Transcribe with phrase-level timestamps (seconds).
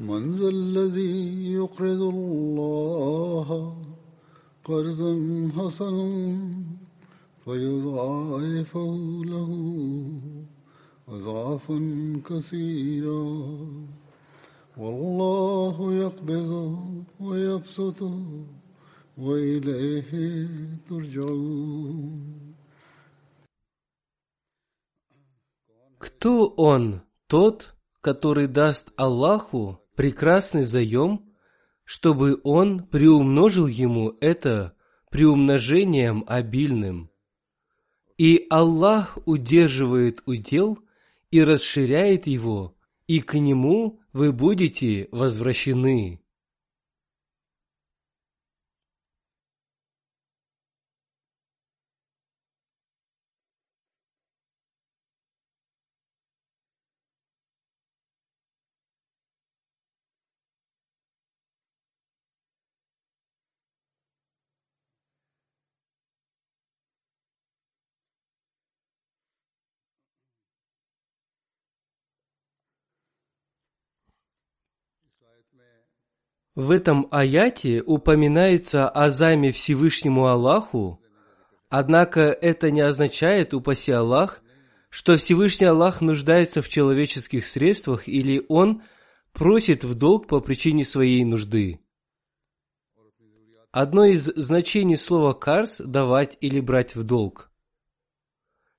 [0.00, 3.76] من ذا الذي يقرض الله
[4.64, 5.12] قرضا
[5.56, 6.38] حسنا
[7.44, 9.50] فيضاعفه له
[11.08, 11.78] أضعافا
[12.26, 13.22] كثيرا
[14.76, 16.78] والله يقبض
[17.20, 18.02] ويبسط
[19.18, 20.48] وإليه
[20.88, 22.42] ترجعون
[25.98, 31.25] Кто он, тот, который даст Аллаху прекрасный заем,
[31.83, 34.75] чтобы он приумножил ему это
[35.09, 37.09] приумножением обильным.
[38.15, 40.77] И Аллах удерживает удел
[41.31, 42.75] и расширяет его,
[43.07, 46.21] и к нему вы будете возвращены.
[76.57, 80.99] В этом аяте упоминается о займе Всевышнему Аллаху,
[81.69, 84.41] однако это не означает, упаси Аллах,
[84.89, 88.81] что Всевышний Аллах нуждается в человеческих средствах или Он
[89.33, 91.79] просит в долг по причине своей нужды.
[93.71, 97.51] Одно из значений слова «карс»– давать или брать в долг.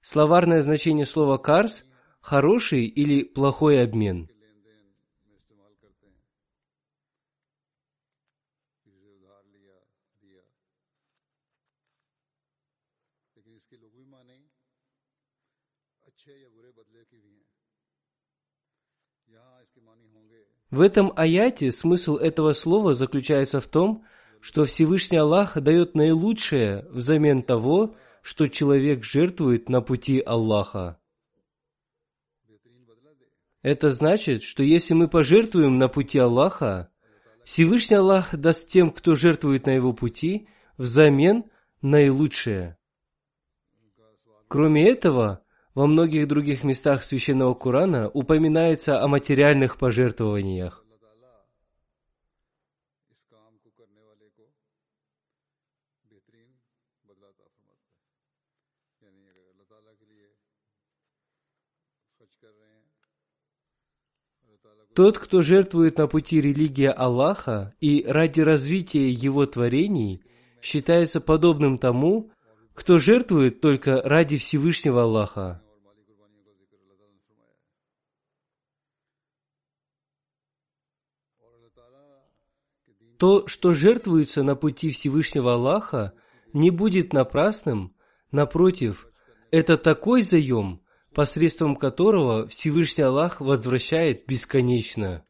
[0.01, 1.85] Словарное значение слова «карс»–
[2.21, 4.29] хороший или плохой обмен–
[20.71, 24.05] В этом аяте смысл этого слова заключается в том,
[24.41, 31.01] что Всевышний Аллах дает наилучшее взамен того, что человек жертвует на пути Аллаха.
[33.63, 36.93] Это значит, что если мы пожертвуем на пути Аллаха,
[37.45, 41.45] Всевышний Аллах даст тем, кто жертвует на его пути, взамен
[41.81, 42.77] наилучшее.
[44.49, 45.43] Кроме этого,
[45.79, 50.85] во многих других местах Священного Корана упоминается о материальных пожертвованиях.
[64.97, 70.25] Тот, кто жертвует на пути религии Аллаха и ради развития его творений,
[70.61, 72.33] считается подобным тому,
[72.75, 75.63] кто жертвует только ради Всевышнего Аллаха.
[83.19, 86.13] То, что жертвуется на пути Всевышнего Аллаха,
[86.53, 87.95] не будет напрасным,
[88.31, 89.09] напротив,
[89.51, 90.81] это такой заем,
[91.15, 95.25] посредством которого Всевышний Аллах возвращает бесконечно.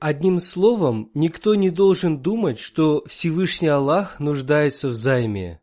[0.00, 5.60] Одним словом, никто не должен думать, что Всевышний Аллах нуждается в займе.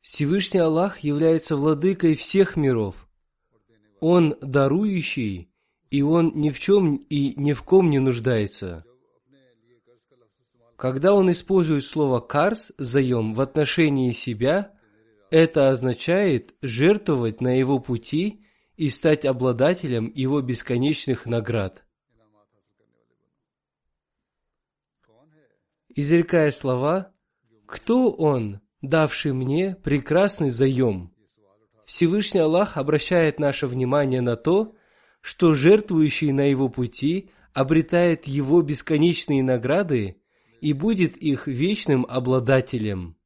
[0.00, 3.08] Всевышний Аллах является владыкой всех миров.
[4.00, 5.52] Он дарующий,
[5.90, 8.84] и Он ни в чем и ни в ком не нуждается.
[10.76, 14.72] Когда Он использует слово «карс» заем в отношении себя,
[15.30, 18.44] это означает жертвовать на Его пути
[18.76, 21.84] и стать обладателем Его бесконечных наград.
[25.94, 27.12] Изрекая слова
[27.66, 31.12] «Кто Он, давший мне прекрасный заем?»
[31.84, 34.74] Всевышний Аллах обращает наше внимание на то,
[35.20, 40.20] что жертвующий на его пути обретает его бесконечные награды
[40.60, 43.16] и будет их вечным обладателем.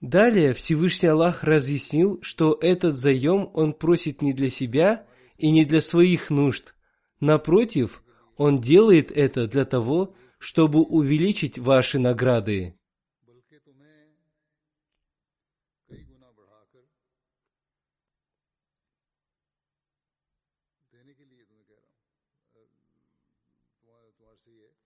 [0.00, 5.06] Далее Всевышний Аллах разъяснил, что этот заем он просит не для себя
[5.38, 6.74] и не для своих нужд.
[7.18, 8.04] Напротив,
[8.38, 12.78] он делает это для того, чтобы увеличить ваши награды.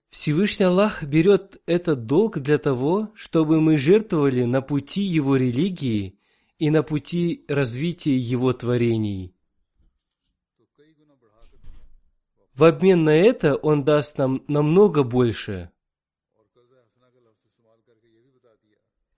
[0.09, 6.17] Всевышний Аллах берет этот долг для того, чтобы мы жертвовали на пути Его религии
[6.57, 9.32] и на пути развития Его творений.
[12.55, 15.71] В обмен на это он даст нам намного больше.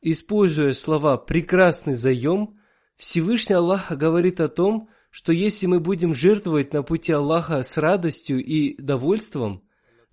[0.02, 2.60] Используя слова «прекрасный заем»,
[2.96, 8.44] Всевышний Аллах говорит о том, что если мы будем жертвовать на пути Аллаха с радостью
[8.44, 9.64] и довольством,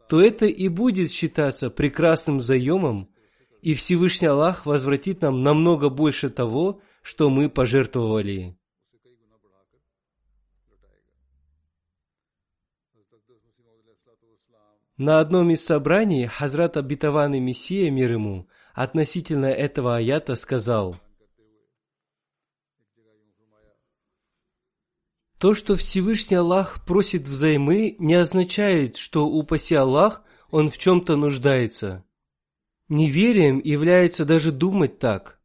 [0.08, 3.08] то это и будет считаться прекрасным заемом,
[3.60, 8.56] и Всевышний Аллах возвратит нам намного больше того, что мы пожертвовали.
[14.96, 21.00] На одном из собраний Хазрат обетованный Мессия мир ему относительно этого аята сказал,
[25.38, 30.22] То, что Всевышний Аллах просит взаймы, не означает, что, упаси Аллах,
[30.52, 32.04] Он в чем-то нуждается.
[32.88, 35.40] Неверием является даже думать так.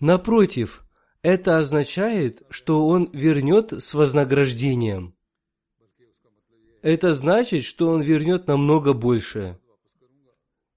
[0.00, 0.86] Напротив,
[1.20, 5.15] это означает, что Он вернет с вознаграждением
[6.86, 9.58] это значит, что он вернет намного больше.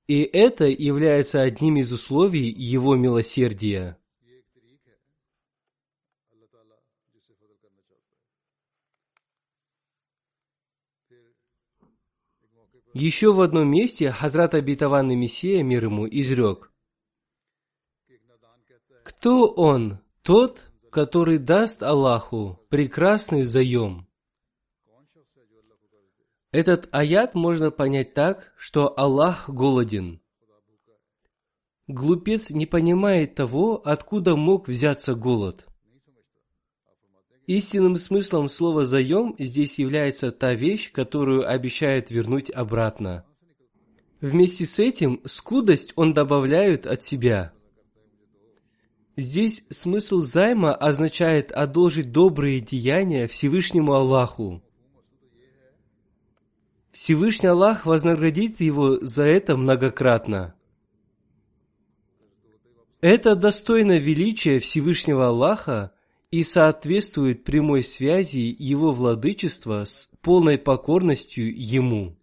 [0.07, 3.95] И это является одним из условий его милосердия.
[12.95, 16.71] Еще в одном месте Хазрат Абитаванный Мессия, мир ему, изрек.
[19.03, 19.99] Кто он?
[20.23, 24.08] Тот, который даст Аллаху прекрасный заем.
[26.51, 30.19] Этот аят можно понять так, что Аллах голоден.
[31.87, 35.67] Глупец не понимает того, откуда мог взяться голод.
[37.45, 43.25] Истинным смыслом слова «заем» здесь является та вещь, которую обещает вернуть обратно.
[44.21, 47.53] Вместе с этим скудость он добавляет от себя.
[49.17, 54.63] Здесь смысл займа означает одолжить добрые деяния Всевышнему Аллаху.
[56.99, 60.53] Всевышний Аллах вознаградит его за это многократно.
[62.99, 65.93] Это достойно величия Всевышнего Аллаха
[66.29, 72.17] и соответствует прямой связи Его владычества с полной покорностью Ему.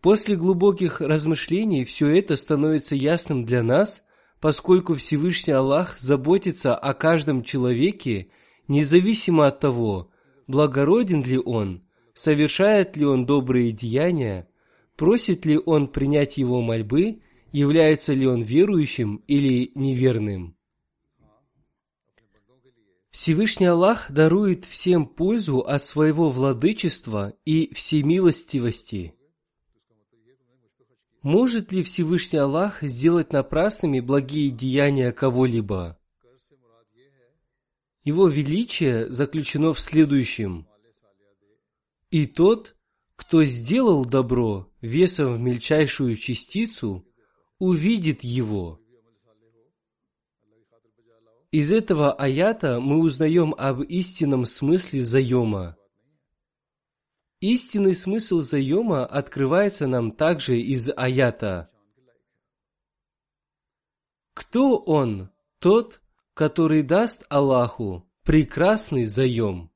[0.00, 4.02] После глубоких размышлений все это становится ясным для нас,
[4.40, 8.30] поскольку Всевышний Аллах заботится о каждом человеке,
[8.70, 10.10] независимо от того,
[10.46, 11.82] благороден ли он,
[12.14, 14.48] совершает ли он добрые деяния,
[14.96, 20.56] просит ли он принять его мольбы, является ли он верующим или неверным.
[23.10, 29.14] Всевышний Аллах дарует всем пользу от своего владычества и всемилостивости.
[31.22, 35.99] Может ли Всевышний Аллах сделать напрасными благие деяния кого-либо?
[38.02, 40.66] Его величие заключено в следующем.
[42.10, 42.76] И тот,
[43.14, 47.06] кто сделал добро весом в мельчайшую частицу,
[47.58, 48.80] увидит его.
[51.50, 55.76] Из этого аята мы узнаем об истинном смысле заема.
[57.40, 61.70] Истинный смысл заема открывается нам также из аята.
[64.34, 65.30] Кто он?
[65.58, 66.00] Тот,
[66.34, 69.70] который даст Аллаху прекрасный заем.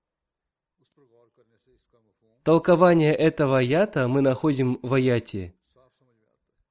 [2.43, 5.55] Толкование этого аята мы находим в аяте.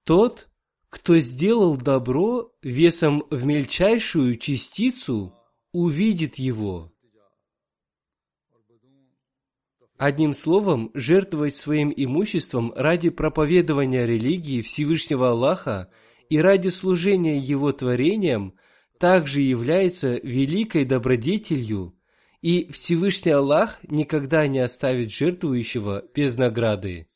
[0.03, 0.49] Тот,
[0.89, 5.33] кто сделал добро весом в мельчайшую частицу,
[5.71, 6.91] увидит его.
[9.97, 15.89] Одним словом, жертвовать своим имуществом ради проповедования религии Всевышнего Аллаха
[16.29, 18.53] и ради служения Его творениям
[19.03, 21.93] также является великой добродетелью,
[22.41, 27.09] и Всевышний Аллах никогда не оставит жертвующего без награды.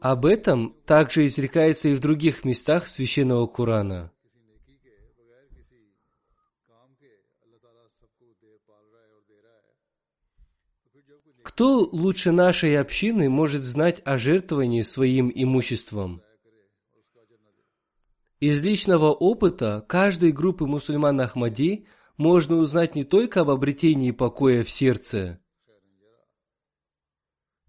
[0.00, 4.10] Об этом также изрекается и в других местах Священного Корана.
[11.44, 16.20] Кто лучше нашей общины может знать о жертвовании своим имуществом?
[18.42, 24.68] Из личного опыта каждой группы мусульман Ахмади можно узнать не только об обретении покоя в
[24.68, 25.38] сердце.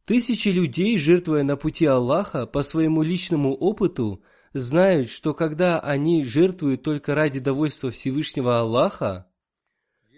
[0.04, 6.82] Тысячи людей, жертвуя на пути Аллаха по своему личному опыту, знают, что когда они жертвуют
[6.82, 9.28] только ради довольства Всевышнего Аллаха,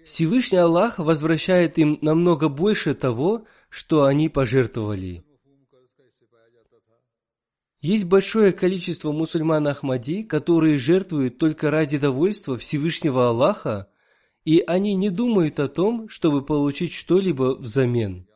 [0.05, 5.25] Всевышний Аллах возвращает им намного больше того, что они пожертвовали.
[7.85, 13.91] Есть большое количество мусульман Ахмади, которые жертвуют только ради довольства Всевышнего Аллаха,
[14.43, 18.27] и они не думают о том, чтобы получить что-либо взамен.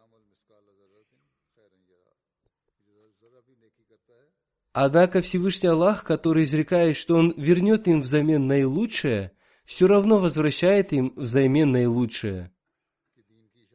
[4.72, 9.32] Однако Всевышний Аллах, который изрекает, что Он вернет им взамен наилучшее,
[9.66, 12.52] все равно возвращает им взамен наилучшее.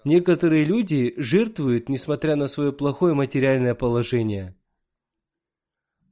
[0.05, 4.55] Некоторые люди жертвуют, несмотря на свое плохое материальное положение.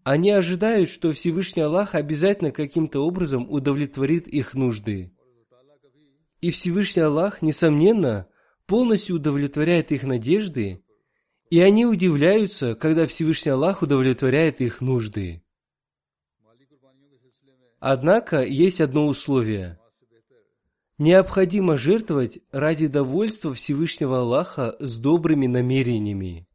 [0.04, 5.12] Они ожидают, что Всевышний Аллах обязательно каким-то образом удовлетворит их нужды.
[6.40, 8.26] И Всевышний Аллах, несомненно,
[8.66, 10.82] полностью удовлетворяет их надежды,
[11.50, 15.42] и они удивляются, когда Всевышний Аллах удовлетворяет их нужды.
[17.78, 19.78] Однако есть одно условие.
[20.98, 26.46] Необходимо жертвовать ради довольства Всевышнего Аллаха с добрыми намерениями.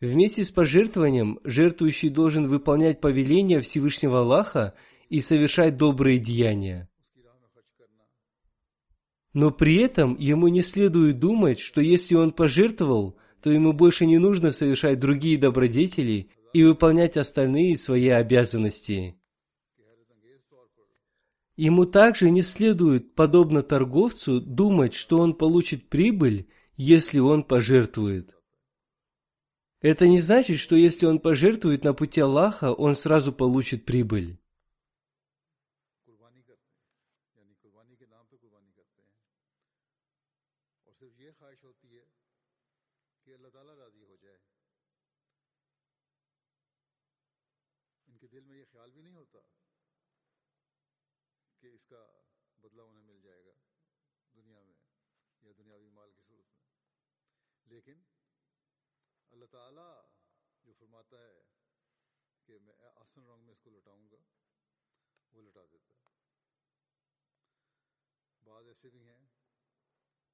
[0.00, 4.74] Вместе с пожертвованием жертвующий должен выполнять повеления Всевышнего Аллаха
[5.08, 6.88] и совершать добрые деяния.
[9.32, 14.18] Но при этом ему не следует думать, что если он пожертвовал, то ему больше не
[14.18, 19.16] нужно совершать другие добродетели и выполнять остальные свои обязанности.
[21.56, 28.36] Ему также не следует, подобно торговцу, думать, что он получит прибыль, если он пожертвует.
[29.84, 34.38] Это не значит, что если он пожертвует на пути Аллаха, он сразу получит прибыль.
[59.54, 59.88] ताला
[60.64, 61.42] जो फरमाता है
[62.48, 64.22] कि मैं आसन रंग में इसको लौटाऊँगा,
[65.32, 66.12] वो लौटा देता है।
[68.42, 69.20] बाद ऐसे भी हैं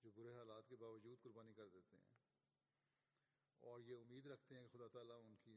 [0.04, 2.08] जो बुरे हालात के बावजूद कुर्बानी कर देते हैं।
[3.62, 5.56] और ये उम्मीद रखते हैं कि खुदा ताला उनकी,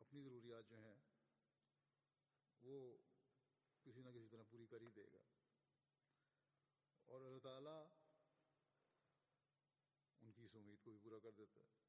[0.00, 0.96] अपनी ज़रूरियात जो हैं,
[2.62, 2.76] वो
[3.86, 5.24] किसी ना किसी तरह पूरी कर ही देगा।
[7.08, 7.76] और अल्लाह ताला
[10.22, 11.83] उनकी इस उम्मीद को भी पूरा कर देता है।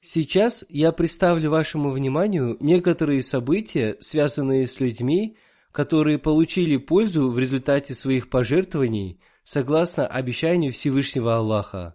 [0.00, 5.36] Сейчас я представлю вашему вниманию некоторые события, связанные с людьми,
[5.72, 11.94] которые получили пользу в результате своих пожертвований согласно обещанию Всевышнего Аллаха.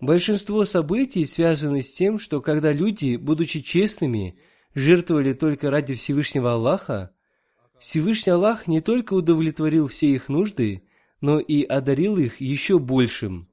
[0.00, 4.38] Большинство событий связаны с тем, что когда люди, будучи честными,
[4.74, 7.10] жертвовали только ради Всевышнего Аллаха,
[7.80, 10.84] Всевышний Аллах не только удовлетворил все их нужды,
[11.20, 13.47] но и одарил их еще большим.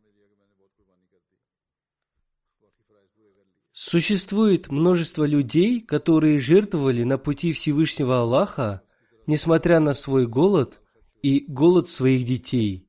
[3.78, 8.84] Существует множество людей, которые жертвовали на пути Всевышнего Аллаха,
[9.28, 10.82] несмотря на свой голод
[11.22, 12.88] и голод своих детей.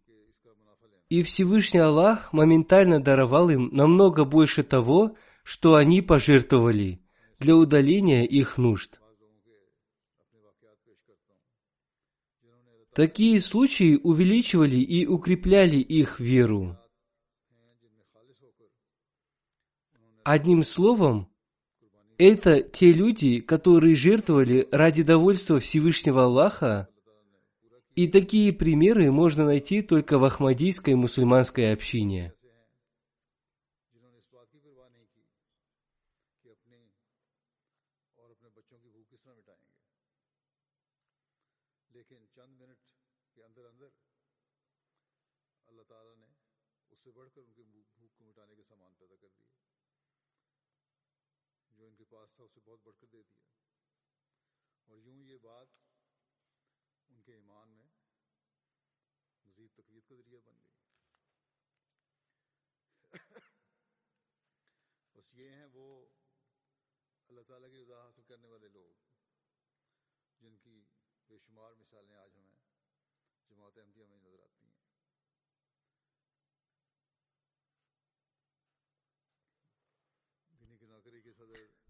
[1.08, 7.00] И Всевышний Аллах моментально даровал им намного больше того, что они пожертвовали
[7.40, 9.00] для удаления их нужд.
[12.94, 16.78] Такие случаи увеличивали и укрепляли их веру.
[20.26, 21.28] Одним словом,
[22.18, 26.88] это те люди, которые жертвовали ради довольства Всевышнего Аллаха,
[27.94, 32.34] и такие примеры можно найти только в Ахмадийской мусульманской общине.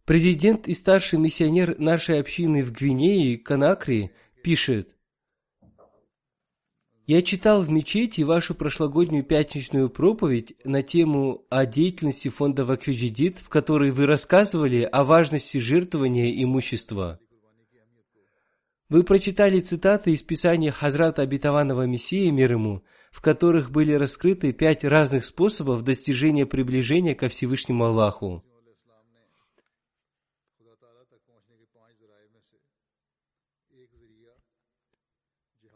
[0.04, 4.12] Президент и старший миссионер нашей общины в Гвинее, Конакри,
[4.42, 4.95] пишет,
[7.06, 13.48] «Я читал в мечети вашу прошлогоднюю пятничную проповедь на тему о деятельности фонда Вакфиджидит, в
[13.48, 17.20] которой вы рассказывали о важности жертвования имущества.
[18.88, 22.82] Вы прочитали цитаты из Писания Хазрата Обетованного Мессии мир ему,
[23.12, 28.44] в которых были раскрыты пять разных способов достижения приближения ко Всевышнему Аллаху.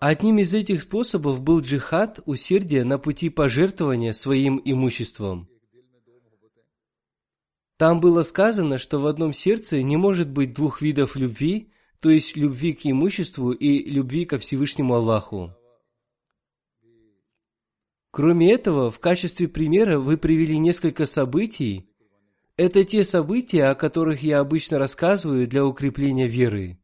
[0.00, 5.46] Одним из этих способов был джихад, усердие на пути пожертвования своим имуществом.
[7.76, 12.34] Там было сказано, что в одном сердце не может быть двух видов любви, то есть
[12.34, 15.54] любви к имуществу и любви ко Всевышнему Аллаху.
[18.10, 21.90] Кроме этого, в качестве примера вы привели несколько событий.
[22.56, 26.79] Это те события, о которых я обычно рассказываю для укрепления веры.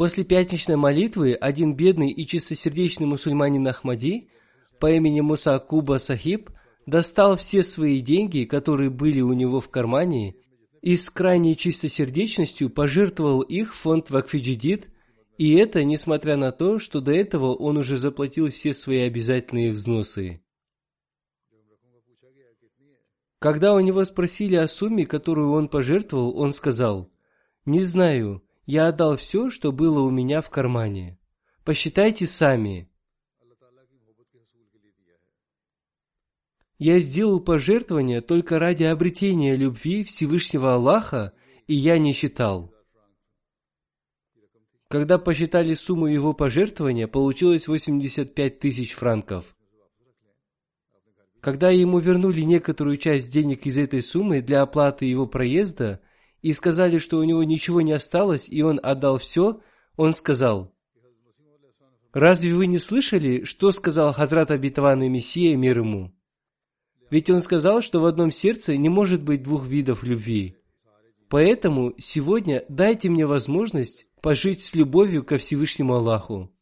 [0.00, 4.30] После пятничной молитвы один бедный и чистосердечный мусульманин Ахмади
[4.78, 6.48] по имени Муса Куба Сахиб
[6.86, 10.36] достал все свои деньги, которые были у него в кармане,
[10.80, 14.88] и с крайней чистосердечностью пожертвовал их в фонд Вакфиджидит,
[15.36, 20.40] и это несмотря на то, что до этого он уже заплатил все свои обязательные взносы.
[23.38, 27.10] Когда у него спросили о сумме, которую он пожертвовал, он сказал,
[27.66, 31.18] «Не знаю, я отдал все, что было у меня в кармане.
[31.64, 32.88] Посчитайте сами».
[36.78, 41.34] Я сделал пожертвование только ради обретения любви Всевышнего Аллаха,
[41.66, 42.72] и я не считал.
[44.88, 49.56] Когда посчитали сумму его пожертвования, получилось 85 тысяч франков.
[51.40, 56.00] Когда ему вернули некоторую часть денег из этой суммы для оплаты его проезда
[56.42, 59.60] и сказали, что у него ничего не осталось и он отдал все,
[59.96, 60.74] он сказал,
[62.12, 66.12] «Разве вы не слышали, что сказал Хазрат Абитаван и Мессия мир ему?
[67.10, 70.56] Ведь он сказал, что в одном сердце не может быть двух видов любви.
[71.28, 76.52] Поэтому сегодня дайте мне возможность пожить с любовью ко Всевышнему Аллаху».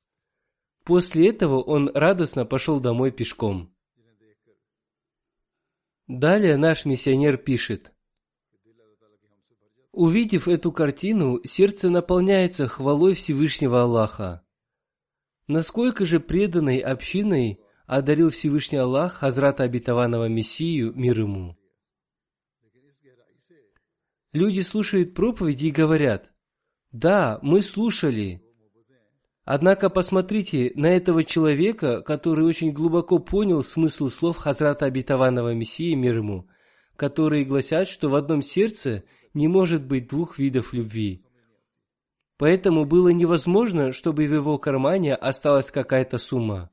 [0.84, 3.70] После этого он радостно пошел домой пешком.
[6.06, 7.92] Далее наш миссионер пишет.
[9.92, 14.44] Увидев эту картину, сердце наполняется хвалой Всевышнего Аллаха.
[15.46, 21.56] Насколько же преданной общиной одарил Всевышний Аллах Хазрата Обетованного Мессию мир ему.
[24.32, 26.30] Люди слушают проповеди и говорят,
[26.92, 28.42] «Да, мы слушали».
[29.44, 36.18] Однако посмотрите на этого человека, который очень глубоко понял смысл слов Хазрата Обетованного Мессии мир
[36.18, 36.46] ему,
[36.96, 39.04] которые гласят, что в одном сердце
[39.38, 41.24] не может быть двух видов любви.
[42.36, 46.70] Поэтому было невозможно, чтобы в его кармане осталась какая-то сумма.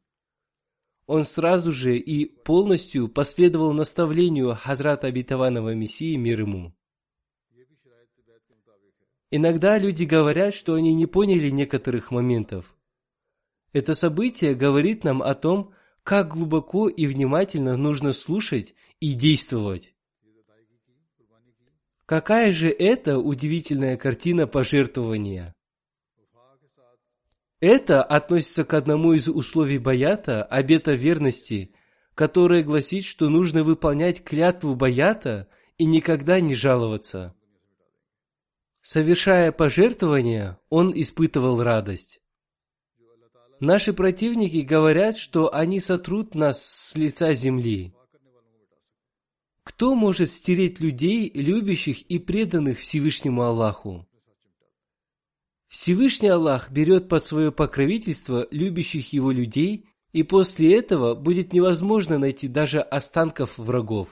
[1.06, 6.75] Он сразу же и полностью последовал наставлению Хазрата Обетованного Мессии мир ему.
[9.32, 12.75] Иногда люди говорят, что они не поняли некоторых моментов.
[13.73, 15.73] Это событие говорит нам о том,
[16.04, 19.94] как глубоко и внимательно нужно слушать и действовать.
[22.05, 25.55] Какая же это удивительная картина пожертвования?
[27.59, 31.73] Это относится к одному из условий баята, обета верности,
[32.13, 35.47] которое гласит, что нужно выполнять клятву баята
[35.79, 37.33] и никогда не жаловаться.
[38.81, 42.21] Совершая пожертвования, он испытывал радость.
[43.59, 47.94] Наши противники говорят, что они сотрут нас с лица земли.
[49.65, 54.08] Кто может стереть людей, любящих и преданных Всевышнему Аллаху?
[55.67, 62.47] Всевышний Аллах берет под свое покровительство любящих его людей, и после этого будет невозможно найти
[62.47, 64.08] даже останков врагов.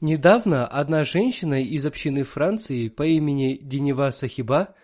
[0.00, 4.74] Недавно одна женщина из общины Франции по имени Денева Сахиба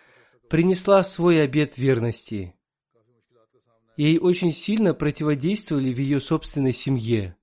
[0.49, 2.53] принесла свой обет верности.
[3.97, 7.35] Ей очень сильно противодействовали в ее собственной семье.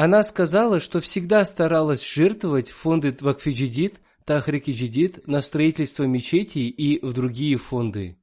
[0.00, 7.56] Она сказала, что всегда старалась жертвовать фонды Твакфиджидит, Тахрикиджидит на строительство мечетей и в другие
[7.56, 8.16] фонды.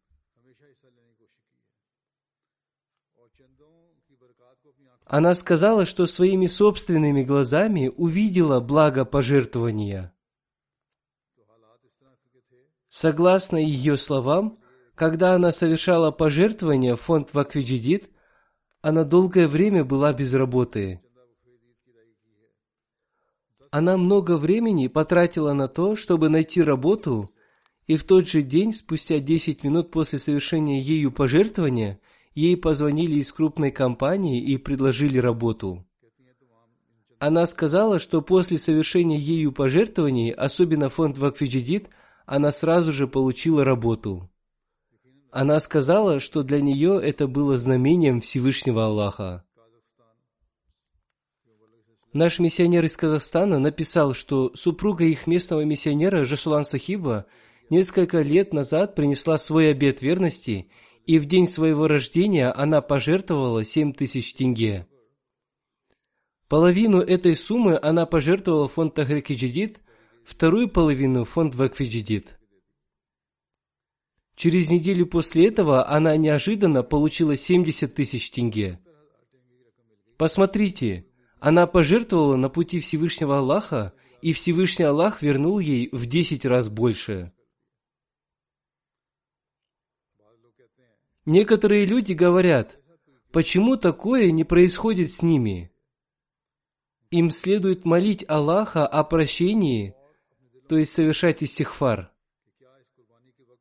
[5.04, 10.16] Она сказала, что своими собственными глазами увидела благо пожертвования.
[12.88, 14.60] Согласно ее словам,
[14.96, 18.10] когда она совершала пожертвования в фонд Ваквиджидит,
[18.82, 21.02] она долгое время была без работы.
[23.78, 27.32] Она много времени потратила на то, чтобы найти работу,
[27.88, 32.00] и в тот же день, спустя 10 минут после совершения ею пожертвования,
[32.36, 35.86] ей позвонили из крупной компании и предложили работу.
[37.20, 41.90] Она сказала, что после совершения ею пожертвований, особенно фонд Вакфиджидит,
[42.26, 44.32] она сразу же получила работу.
[45.32, 49.45] Она сказала, что для нее это было знамением Всевышнего Аллаха.
[52.16, 57.28] Наш миссионер из Казахстана написал, что супруга их местного миссионера Жасулан Сахиба
[57.70, 60.68] несколько лет назад принесла свой обет верности–
[61.06, 64.88] и в день своего рождения она пожертвовала 7 тысяч тенге.
[66.48, 69.82] Половину этой суммы она пожертвовала в фонд Тахрикиджидит,
[70.24, 72.38] вторую половину фонд Вакфиджидит.
[74.36, 78.80] Через неделю после этого она неожиданно получила 70 тысяч тенге.
[80.18, 81.06] Посмотрите,
[81.46, 87.34] она пожертвовала на пути Всевышнего Аллаха, и Всевышний Аллах вернул ей в 10 раз больше.
[91.24, 92.80] Некоторые люди говорят,
[93.32, 95.72] почему такое не происходит с ними?
[97.12, 99.94] Им следует молить Аллаха о прощении,
[100.68, 102.12] то есть совершать истихфар.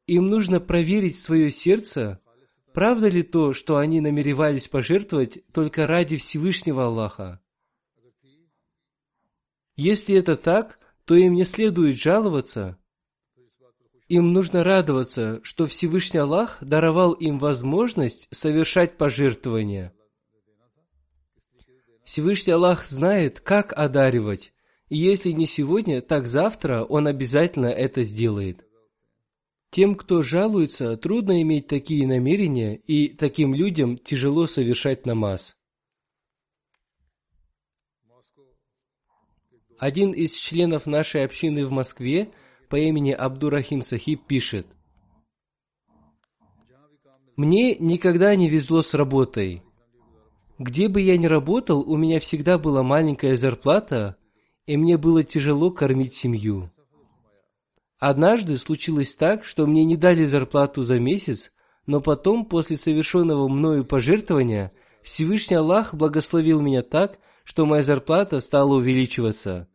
[0.07, 2.18] Им нужно проверить свое сердце,
[2.73, 7.42] правда ли то, что они намеревались пожертвовать только ради Всевышнего Аллаха.
[9.77, 12.79] Если это так, то им не следует жаловаться–
[14.09, 19.95] им нужно радоваться, что Всевышний Аллах даровал им возможность совершать пожертвования.
[22.05, 24.53] Всевышний Аллах знает, как одаривать,
[24.91, 28.67] и если не сегодня, так завтра Он обязательно это сделает.
[29.71, 35.57] Тем, кто жалуется, трудно иметь такие намерения, и таким людям тяжело совершать намаз.
[39.79, 42.31] Один из членов нашей общины в Москве–
[42.69, 44.67] по имени Абдурахим Сахиб пишет,
[47.37, 49.63] «Мне никогда не везло с работой.
[50.59, 54.17] Где бы я ни работал, у меня всегда была маленькая зарплата,
[54.67, 56.73] и мне было тяжело кормить семью.
[57.99, 61.53] Однажды случилось так, что мне не дали зарплату за месяц,
[61.87, 68.74] но потом, после совершенного мною пожертвования, Всевышний Аллах благословил меня так, что моя зарплата стала
[68.74, 69.68] увеличиваться.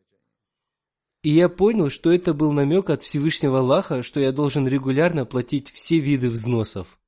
[1.21, 5.69] И я понял, что это был намек от Всевышнего Аллаха, что я должен регулярно платить
[5.71, 6.99] все виды взносов.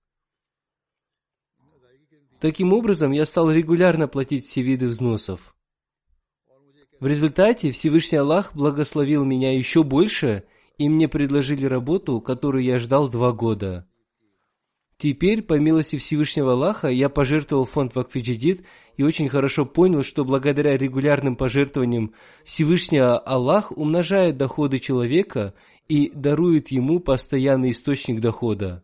[2.39, 5.56] Таким образом, я стал регулярно платить все виды взносов.
[7.00, 10.43] В результате Всевышний Аллах благословил меня еще больше,
[10.78, 13.88] и мне предложили работу, которую я ждал два года.
[15.02, 20.78] Теперь, по милости Всевышнего Аллаха, я пожертвовал фонд Вакфиджидит и очень хорошо понял, что благодаря
[20.78, 25.56] регулярным пожертвованиям Всевышний Аллах умножает доходы человека
[25.88, 28.84] и дарует ему постоянный источник дохода.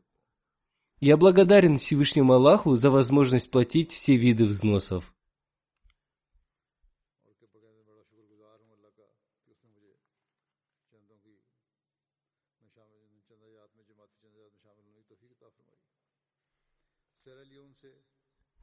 [0.99, 5.13] Я благодарен Всевышнему Аллаху за возможность платить все виды взносов.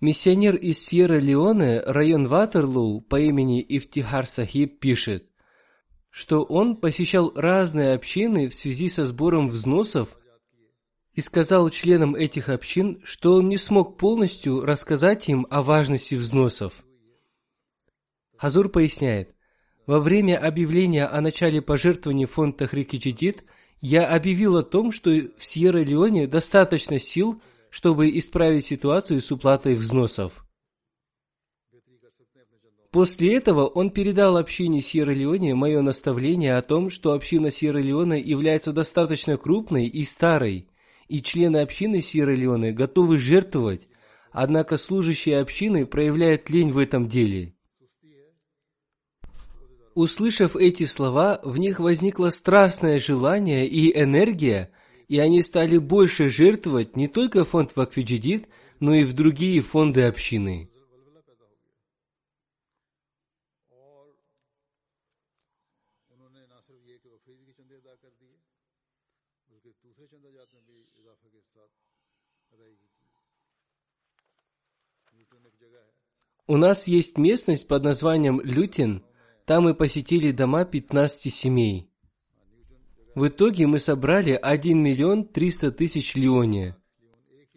[0.04, 5.30] Миссионер из Сьерра-Леоне, район Ватерлоу по имени Ифтихар Сахиб пишет,
[6.10, 10.18] что он посещал разные общины в связи со сбором взносов
[11.14, 16.84] и сказал членам этих общин, что он не смог полностью рассказать им о важности взносов.
[18.36, 19.34] Хазур поясняет,
[19.86, 23.42] во время объявления о начале пожертвований фонд Тахрики Джидид
[23.80, 27.40] я объявил о том, что в Сьерра-Леоне достаточно сил–
[27.74, 30.46] чтобы исправить ситуацию с уплатой взносов.
[32.92, 39.36] После этого он передал общине Сьерра-Леоне мое наставление о том, что община Сьерра-Леоне является достаточно
[39.36, 40.68] крупной и старой,
[41.08, 43.88] и члены общины Сьерра-Леоне готовы жертвовать,
[44.30, 47.56] однако служащие общины проявляют лень в этом деле.
[49.96, 54.70] Услышав эти слова, в них возникло страстное желание и энергия,
[55.14, 58.48] и они стали больше жертвовать не только фонд Вакфиджидид,
[58.80, 60.68] но и в другие фонды общины.
[76.48, 79.04] У нас есть местность под названием Лютин,
[79.46, 81.93] там мы посетили дома 15 семей.
[83.14, 86.76] В итоге мы собрали 1 миллион 300 тысяч леония.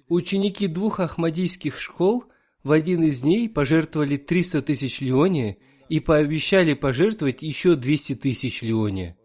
[0.08, 2.26] Ученики двух ахмадийских школ
[2.64, 5.58] в один из дней пожертвовали 300 тысяч леония
[5.90, 9.18] и пообещали пожертвовать еще 200 тысяч леония.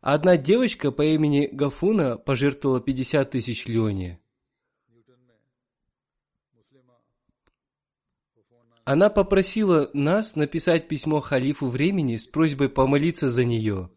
[0.00, 4.20] Одна девочка по имени Гафуна пожертвовала 50 тысяч леония.
[8.84, 13.90] Она попросила нас написать письмо халифу времени с просьбой помолиться за нее.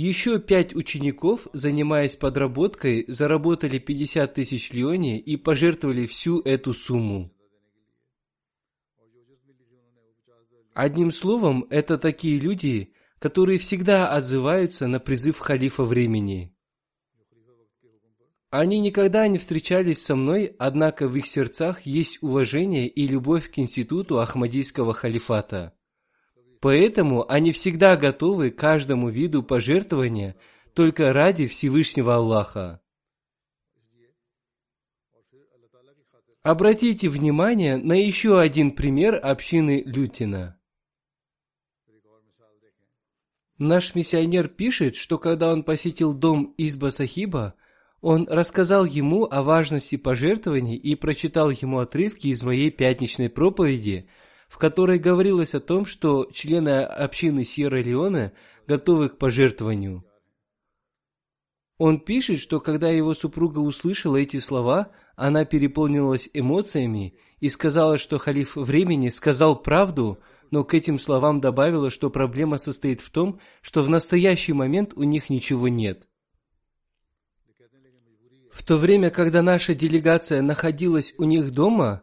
[0.00, 7.32] Еще пять учеников, занимаясь подработкой, заработали 50 тысяч леони и пожертвовали всю эту сумму.
[10.72, 16.54] Одним словом, это такие люди, которые всегда отзываются на призыв халифа времени.
[18.50, 23.58] Они никогда не встречались со мной, однако в их сердцах есть уважение и любовь к
[23.58, 25.74] институту Ахмадийского халифата.
[26.60, 30.36] Поэтому они всегда готовы к каждому виду пожертвования
[30.74, 32.80] только ради Всевышнего Аллаха.
[36.42, 40.58] Обратите внимание на еще один пример общины Лютина.
[43.58, 47.54] Наш миссионер пишет, что когда он посетил дом Изба Сахиба,
[48.00, 54.08] он рассказал ему о важности пожертвований и прочитал ему отрывки из моей пятничной проповеди,
[54.48, 58.32] в которой говорилось о том, что члены общины Сьерра-Леоне
[58.66, 60.04] готовы к пожертвованию.
[61.76, 68.18] Он пишет, что когда его супруга услышала эти слова, она переполнилась эмоциями и сказала, что
[68.18, 70.18] халиф времени сказал правду,
[70.50, 75.04] но к этим словам добавила, что проблема состоит в том, что в настоящий момент у
[75.04, 76.08] них ничего нет.
[78.50, 82.02] В то время, когда наша делегация находилась у них дома,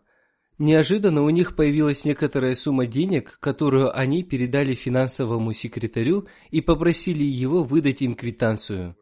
[0.57, 7.63] неожиданно у них появилась некоторая сумма денег, которую они передали финансовому секретарю и попросили его
[7.63, 8.95] выдать им квитанцию.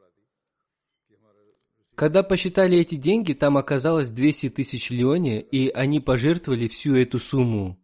[1.96, 7.80] Когда посчитали эти деньги, там оказалось 200 тысяч леони, и они пожертвовали всю эту сумму.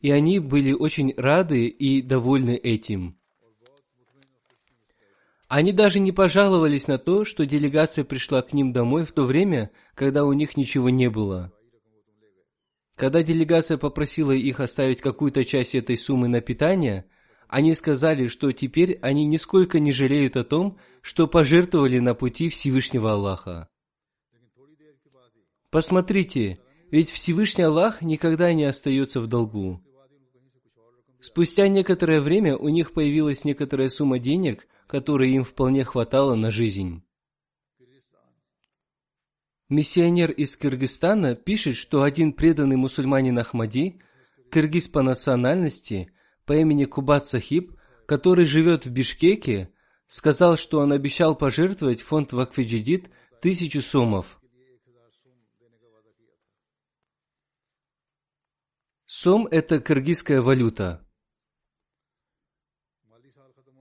[0.00, 3.18] И они были очень рады и довольны этим.
[5.48, 9.70] Они даже не пожаловались на то, что делегация пришла к ним домой в то время,
[9.94, 11.52] когда у них ничего не было.
[12.98, 17.04] Когда делегация попросила их оставить какую-то часть этой суммы на питание,
[17.46, 23.12] они сказали, что теперь они нисколько не жалеют о том, что пожертвовали на пути Всевышнего
[23.12, 23.68] Аллаха.
[25.70, 26.58] Посмотрите,
[26.90, 29.80] ведь Всевышний Аллах никогда не остается в долгу.
[31.20, 37.04] Спустя некоторое время у них появилась некоторая сумма денег– которой им вполне хватало на жизнь.
[39.68, 44.00] Миссионер из Кыргызстана пишет, что один преданный мусульманин Ахмади,
[44.50, 46.10] кыргыз по национальности,
[46.46, 47.74] по имени Кубат Сахиб,
[48.06, 49.70] который живет в Бишкеке,
[50.06, 53.10] сказал, что он обещал пожертвовать фонд Вакфиджидит
[53.42, 54.40] тысячу сомов.
[59.04, 61.06] Сом– это кыргызская валюта.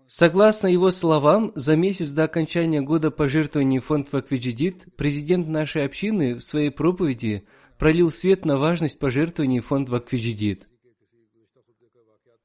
[0.08, 6.42] Согласно его словам, за месяц до окончания года пожертвований фонд Ваквиджидит, президент нашей общины в
[6.42, 7.46] своей проповеди
[7.78, 10.66] пролил свет на важность пожертвований фонд Ваквиджидит.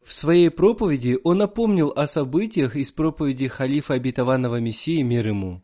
[0.05, 5.62] В своей проповеди он напомнил о событиях из проповеди халифа обетованного Мессии мир ему.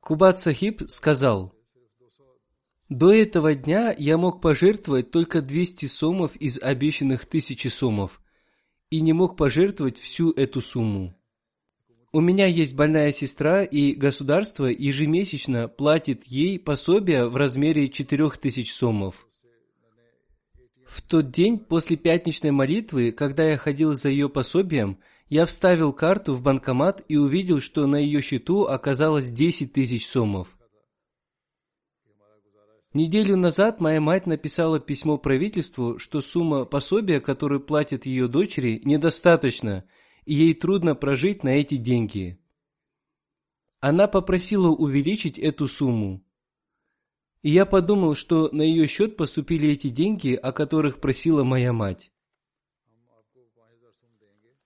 [0.00, 1.52] Кубат Сахиб сказал,
[2.88, 8.21] «До этого дня я мог пожертвовать только 200 сомов из обещанных тысячи сомов,
[8.92, 11.14] и не мог пожертвовать всю эту сумму.
[12.12, 19.26] У меня есть больная сестра, и государство ежемесячно платит ей пособие в размере 4000 сомов.
[20.86, 24.98] В тот день после пятничной молитвы, когда я ходил за ее пособием,
[25.30, 30.48] я вставил карту в банкомат и увидел, что на ее счету оказалось 10 тысяч сомов.
[32.94, 39.84] Неделю назад моя мать написала письмо правительству, что сумма пособия, которую платит ее дочери, недостаточна,
[40.26, 42.38] и ей трудно прожить на эти деньги.
[43.80, 46.22] Она попросила увеличить эту сумму.
[47.40, 52.12] И я подумал, что на ее счет поступили эти деньги, о которых просила моя мать.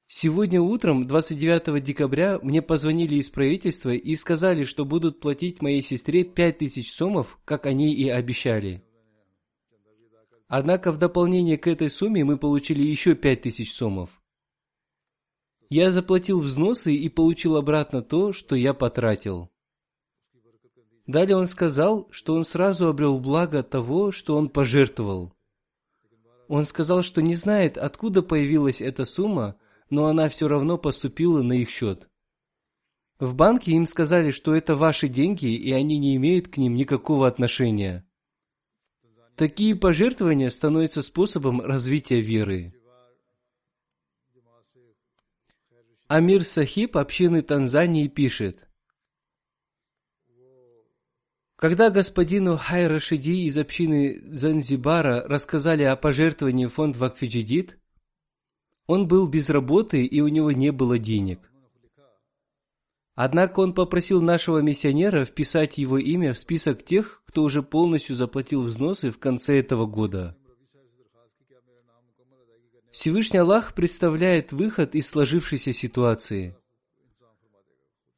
[0.08, 6.22] Сегодня утром, 29 декабря, мне позвонили из правительства и сказали, что будут платить моей сестре
[6.22, 8.84] 5000 сомов, как они и обещали.
[10.46, 14.22] Однако в дополнение к этой сумме мы получили еще 5000 сомов.
[15.70, 19.50] Я заплатил взносы и получил обратно то, что я потратил.
[21.08, 25.32] Далее он сказал, что он сразу обрел благо того, что он пожертвовал.
[26.46, 29.56] Он сказал, что не знает, откуда появилась эта сумма,
[29.90, 32.08] но она все равно поступила на их счет.
[33.18, 37.26] В банке им сказали, что это ваши деньги, и они не имеют к ним никакого
[37.26, 38.06] отношения.
[39.36, 42.74] Такие пожертвования становятся способом развития веры.
[46.08, 48.68] Амир Сахиб общины Танзании пишет,
[51.56, 57.78] когда господину Хайрашиди из общины Занзибара рассказали о пожертвовании в фонд Вакфиджидит,
[58.86, 61.50] он был без работы и у него не было денег.
[63.14, 68.62] Однако он попросил нашего миссионера вписать его имя в список тех, кто уже полностью заплатил
[68.62, 70.36] взносы в конце этого года.
[72.90, 76.56] Всевышний Аллах представляет выход из сложившейся ситуации.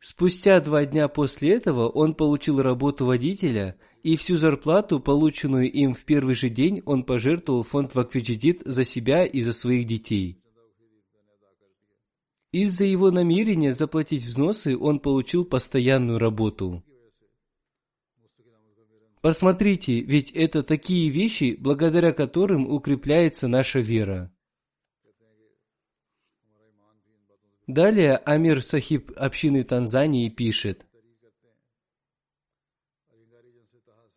[0.01, 6.05] Спустя два дня после этого он получил работу водителя, и всю зарплату, полученную им в
[6.05, 10.41] первый же день, он пожертвовал фонд Вакфиджидит за себя и за своих детей.
[12.51, 16.83] Из-за его намерения заплатить взносы он получил постоянную работу.
[19.21, 24.33] Посмотрите, ведь это такие вещи, благодаря которым укрепляется наша вера.
[27.67, 30.87] Далее Амир Сахиб общины Танзании пишет.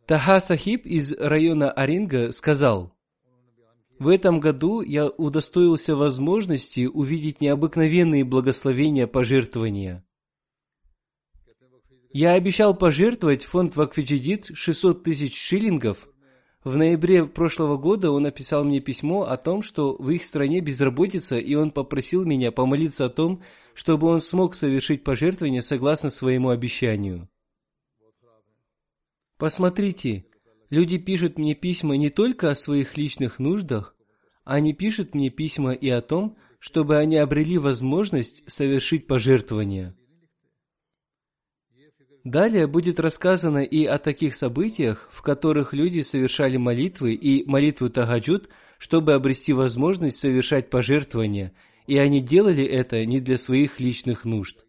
[0.07, 2.95] Таха Сахиб из района Аринга сказал,
[4.01, 10.03] в этом году я удостоился возможности увидеть необыкновенные благословения пожертвования.
[12.11, 16.09] Я обещал пожертвовать фонд Вакфиджидит 600 тысяч шиллингов.
[16.63, 21.37] В ноябре прошлого года он написал мне письмо о том, что в их стране безработица,
[21.37, 23.43] и он попросил меня помолиться о том,
[23.75, 27.29] чтобы он смог совершить пожертвование согласно своему обещанию.
[29.37, 30.25] Посмотрите,
[30.71, 33.93] Люди пишут мне письма не только о своих личных нуждах,
[34.45, 39.95] они пишут мне письма и о том, чтобы они обрели возможность совершить пожертвования.
[42.23, 48.47] Далее будет рассказано и о таких событиях, в которых люди совершали молитвы и молитву Тагаджуд,
[48.77, 51.53] чтобы обрести возможность совершать пожертвования,
[51.85, 54.63] и они делали это не для своих личных нужд.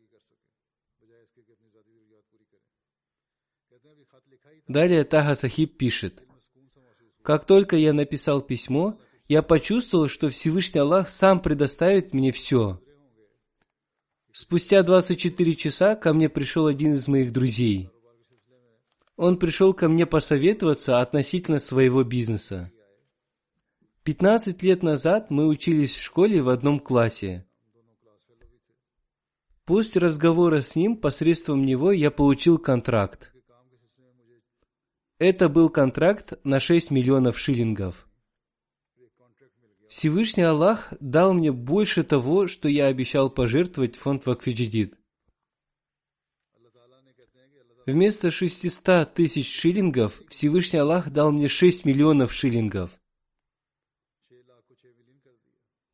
[4.72, 6.22] Далее Тага Сахиб пишет,
[7.22, 12.80] «Как только я написал письмо, я почувствовал, что Всевышний Аллах сам предоставит мне все.
[14.32, 17.90] Спустя 24 часа ко мне пришел один из моих друзей.
[19.16, 22.72] Он пришел ко мне посоветоваться относительно своего бизнеса.
[24.04, 27.46] 15 лет назад мы учились в школе в одном классе.
[29.66, 33.31] После разговора с ним посредством него я получил контракт.
[35.24, 38.08] Это был контракт на 6 миллионов шиллингов.
[39.88, 44.98] Всевышний Аллах дал мне больше того, что я обещал пожертвовать в фонд Вакфиджидид.
[47.86, 52.90] Вместо 600 тысяч шиллингов Всевышний Аллах дал мне 6 миллионов шиллингов.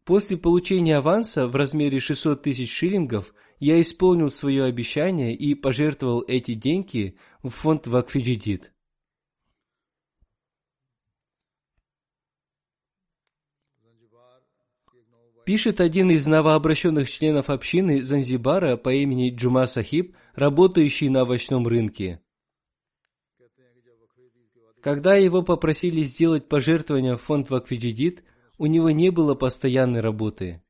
[0.07, 6.55] После получения аванса в размере 600 тысяч шиллингов я исполнил свое обещание и пожертвовал эти
[6.55, 8.73] деньги в фонд Вакфиджидид.
[15.49, 22.21] Пишет один из новообращенных членов общины Занзибара по имени Джума Сахиб, работающий на овощном рынке.
[24.83, 28.25] Когда его попросили сделать пожертвование в фонд Вакфиджидит,
[28.59, 30.63] у него не было постоянной работы.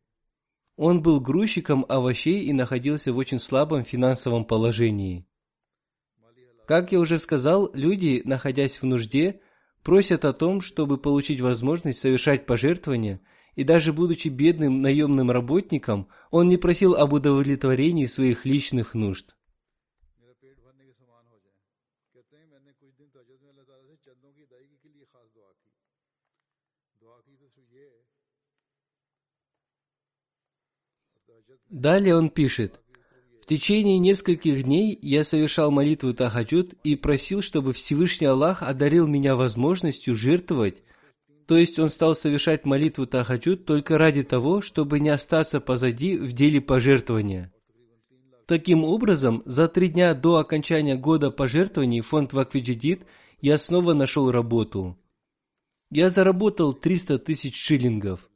[0.76, 5.26] Он был грузчиком овощей и находился в очень слабом финансовом положении.
[6.68, 9.40] Как я уже сказал, люди, находясь в нужде,
[9.82, 13.20] просят о том, чтобы получить возможность совершать пожертвования–
[13.58, 19.34] и даже будучи бедным наемным работником, он не просил об удовлетворении своих личных нужд.
[31.68, 32.80] Далее он пишет,
[33.42, 39.34] «В течение нескольких дней я совершал молитву Тахаджуд и просил, чтобы Всевышний Аллах одарил меня
[39.34, 40.84] возможностью жертвовать
[41.48, 46.34] то есть он стал совершать молитву Тахаджуд только ради того, чтобы не остаться позади в
[46.34, 47.50] деле пожертвования.
[48.46, 53.06] Таким образом, за три дня до окончания года пожертвований фонд Ваквиджидит
[53.40, 54.98] я снова нашел работу.
[55.90, 58.28] Я заработал 300 тысяч шиллингов.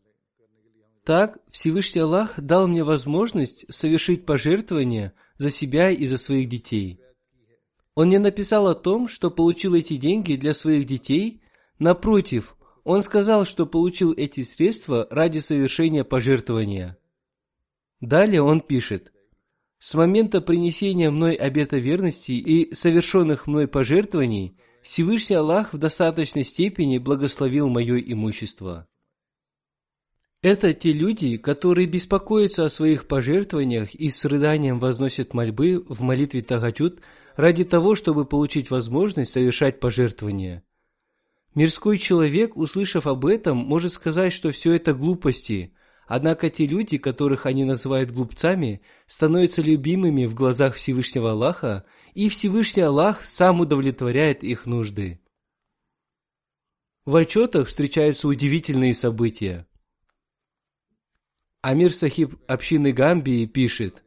[1.04, 6.98] Так Всевышний Аллах дал мне возможность совершить пожертвования за себя и за своих детей.
[7.94, 11.42] Он не написал о том, что получил эти деньги для своих детей.
[11.78, 16.98] Напротив, он сказал, что получил эти средства ради совершения пожертвования.
[18.00, 19.12] Далее он пишет,
[19.78, 26.98] «С момента принесения мной обета верности и совершенных мной пожертвований Всевышний Аллах в достаточной степени
[26.98, 28.88] благословил мое имущество».
[30.40, 36.42] Это те люди, которые беспокоятся о своих пожертвованиях и с рыданием возносят мольбы в молитве
[36.42, 37.00] Тагаджуд
[37.36, 40.64] ради того, чтобы получить возможность совершать пожертвования.
[41.54, 45.74] Мирской человек, услышав об этом, может сказать, что все это глупости,
[46.06, 51.84] однако те люди, которых они называют глупцами, становятся любимыми в глазах Всевышнего Аллаха,
[52.14, 55.20] и Всевышний Аллах сам удовлетворяет их нужды.
[57.04, 59.66] В отчетах встречаются удивительные события.
[61.60, 64.04] Амир Сахиб общины Гамбии пишет,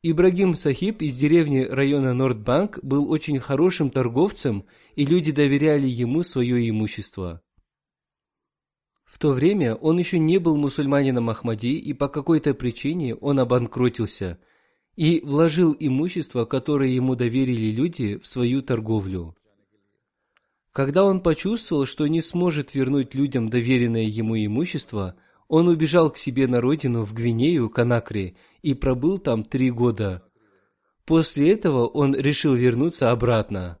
[0.00, 6.68] Ибрагим Сахиб из деревни района Нордбанк был очень хорошим торговцем, и люди доверяли ему свое
[6.70, 7.42] имущество.
[9.04, 14.38] В то время он еще не был мусульманином Ахмади, и по какой-то причине он обанкротился
[14.94, 19.36] и вложил имущество, которое ему доверили люди, в свою торговлю.
[20.70, 25.16] Когда он почувствовал, что не сможет вернуть людям доверенное ему имущество–
[25.48, 30.22] он убежал к себе на родину в Гвинею, Конакри, и пробыл там три года.
[31.06, 33.78] После этого он решил вернуться обратно.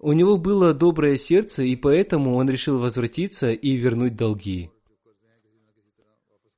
[0.00, 4.72] У него было доброе сердце, и поэтому он решил возвратиться и вернуть долги.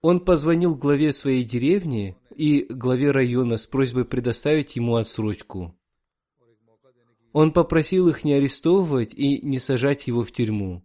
[0.01, 5.79] Он позвонил главе своей деревни и главе района с просьбой предоставить ему отсрочку.
[7.35, 10.85] Он попросил их не арестовывать и не сажать его в тюрьму.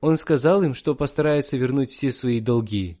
[0.00, 2.98] Он сказал им, что постарается вернуть все свои долги.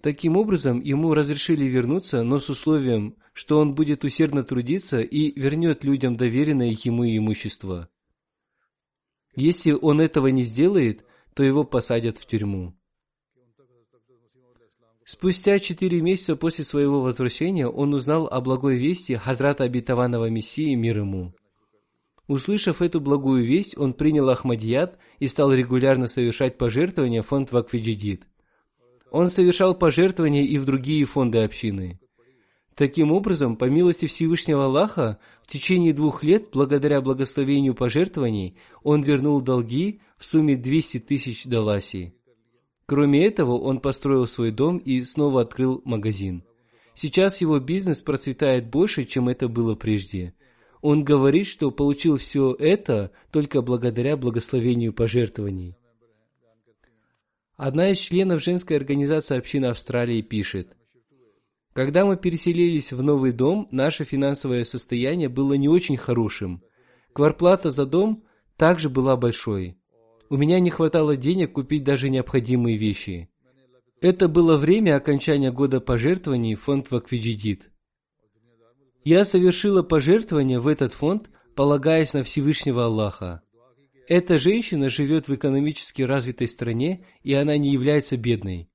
[0.00, 5.82] Таким образом, ему разрешили вернуться, но с условием, что он будет усердно трудиться и вернет
[5.82, 7.90] людям доверенное ему имущество.
[9.34, 12.79] Если он этого не сделает, то его посадят в тюрьму.
[15.12, 20.98] Спустя четыре месяца после своего возвращения он узнал о благой вести Хазрата Обетованного Мессии мир
[20.98, 21.34] ему.
[22.28, 28.22] Услышав эту благую весть, он принял Ахмадият и стал регулярно совершать пожертвования в фонд Вакфиджидид.
[29.10, 31.98] Он совершал пожертвования и в другие фонды общины.
[32.76, 39.40] Таким образом, по милости Всевышнего Аллаха, в течение двух лет, благодаря благословению пожертвований, он вернул
[39.40, 42.14] долги в сумме 200 тысяч даласи.
[42.90, 46.42] Кроме этого, он построил свой дом и снова открыл магазин.
[46.92, 50.34] Сейчас его бизнес процветает больше, чем это было прежде.
[50.80, 55.76] Он говорит, что получил все это только благодаря благословению пожертвований.
[57.56, 60.76] Одна из членов женской организации общины Австралии пишет,
[61.72, 66.60] «Когда мы переселились в новый дом, наше финансовое состояние было не очень хорошим.
[67.12, 68.24] Кварплата за дом
[68.56, 69.79] также была большой.
[70.30, 73.28] У меня не хватало денег купить даже необходимые вещи.
[74.00, 77.72] Это было время окончания года пожертвований в фонд Ваквиджидит.
[79.02, 83.42] Я совершила пожертвование в этот фонд, полагаясь на Всевышнего Аллаха.
[84.06, 88.70] Эта женщина живет в экономически развитой стране, и она не является бедной.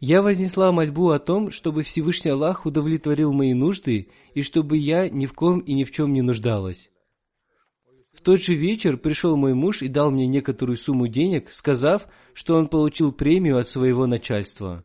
[0.00, 5.26] Я вознесла мольбу о том, чтобы Всевышний Аллах удовлетворил мои нужды, и чтобы я ни
[5.26, 6.90] в ком и ни в чем не нуждалась.
[8.18, 12.56] В тот же вечер пришел мой муж и дал мне некоторую сумму денег, сказав, что
[12.56, 14.84] он получил премию от своего начальства.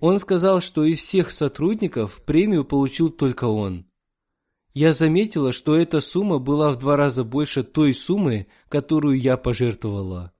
[0.00, 3.86] Он сказал, что из всех сотрудников премию получил только он.
[4.74, 10.32] Я заметила, что эта сумма была в два раза больше той суммы, которую я пожертвовала.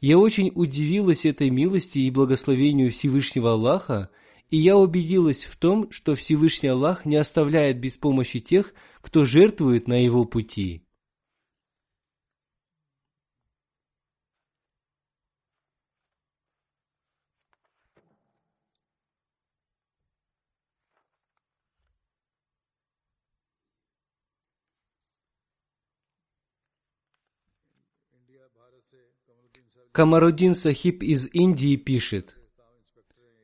[0.00, 4.10] Я очень удивилась этой милости и благословению Всевышнего Аллаха,
[4.50, 9.88] и я убедилась в том, что Всевышний Аллах не оставляет без помощи тех, кто жертвует
[9.88, 10.84] на его пути.
[29.92, 32.34] Камарудин Сахиб из Индии пишет,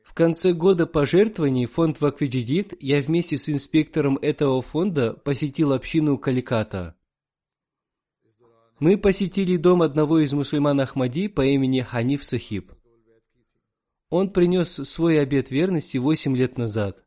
[0.01, 6.95] в конце года пожертвований фонд Ваквиджидит я вместе с инспектором этого фонда посетил общину Каликата.
[8.79, 12.71] Мы посетили дом одного из мусульман Ахмади по имени Ханиф Сахиб.
[14.09, 17.05] Он принес свой обет верности восемь лет назад.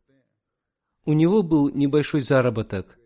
[1.04, 2.96] У него был небольшой заработок.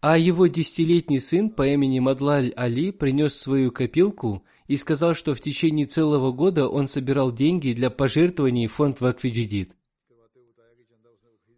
[0.00, 5.40] А его десятилетний сын по имени Мадлаль Али принес свою копилку и сказал, что в
[5.40, 9.72] течение целого года он собирал деньги для пожертвований в фонд Вакфиджидит.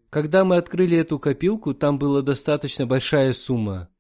[0.09, 3.91] Когда мы открыли эту копилку, там была достаточно большая сумма.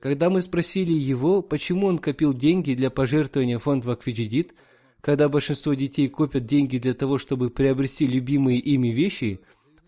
[0.00, 4.54] Когда мы спросили его, почему он копил деньги для пожертвования в фонд Вакфиджидит,
[5.00, 9.38] когда большинство детей копят деньги для того, чтобы приобрести любимые ими вещи,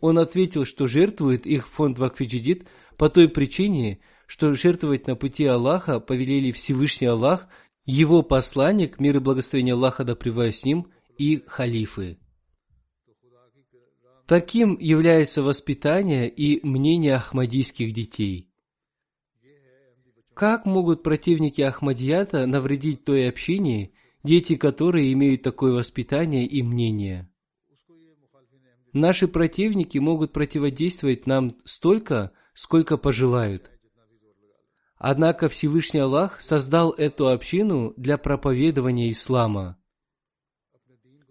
[0.00, 3.98] он ответил, что жертвует их в фонд Вакфиджидит по той причине,
[4.28, 7.48] что жертвовать на пути Аллаха повелели Всевышний Аллах,
[7.84, 12.18] его посланник, мир и благословение Аллаха да с ним, и халифы.
[14.26, 18.50] Таким является воспитание и мнение ахмадийских детей.
[20.34, 23.92] Как могут противники Ахмадията навредить той общине,
[24.24, 27.28] дети которые имеют такое воспитание и мнение?
[28.94, 33.70] Наши противники могут противодействовать нам столько, сколько пожелают.
[35.04, 39.76] Однако Всевышний Аллах создал эту общину для проповедования ислама.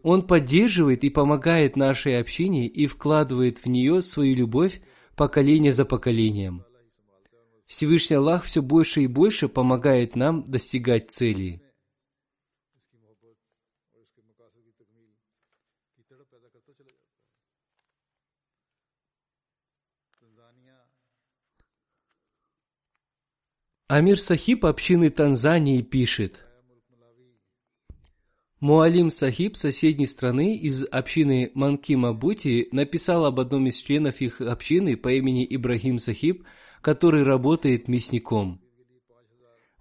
[0.04, 4.82] Он поддерживает и помогает нашей общине и вкладывает в нее свою любовь
[5.16, 6.66] поколение за поколением.
[7.66, 11.62] Всевышний Аллах все больше и больше помогает нам достигать цели.
[23.94, 26.46] Амир Сахиб общины Танзании пишет.
[28.62, 34.96] Муалим Сахиб соседней страны из общины Манки Мабути написал об одном из членов их общины
[34.96, 36.46] по имени Ибрахим Сахиб,
[36.80, 38.62] который работает мясником.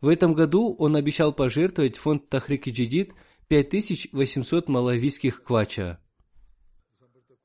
[0.00, 3.14] В этом году он обещал пожертвовать фонд Тахрики Джидид
[3.46, 6.00] 5800 малавийских квача.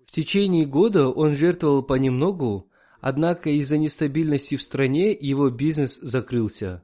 [0.07, 2.71] В течение года он жертвовал понемногу,
[3.01, 6.83] Однако из-за нестабильности в стране его бизнес закрылся.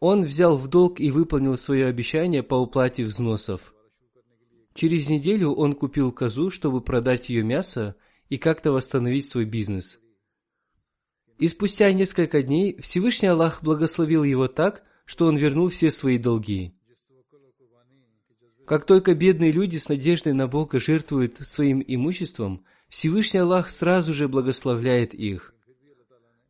[0.00, 3.74] Он взял в долг и выполнил свое обещание по уплате взносов.
[4.74, 7.96] Через неделю он купил козу, чтобы продать ее мясо
[8.28, 10.00] и как-то восстановить свой бизнес.
[11.38, 16.74] И спустя несколько дней Всевышний Аллах благословил его так, что он вернул все свои долги.
[18.66, 22.64] Как только бедные люди с надеждой на Бога жертвуют своим имуществом,
[22.94, 25.52] Всевышний Аллах сразу же благословляет их.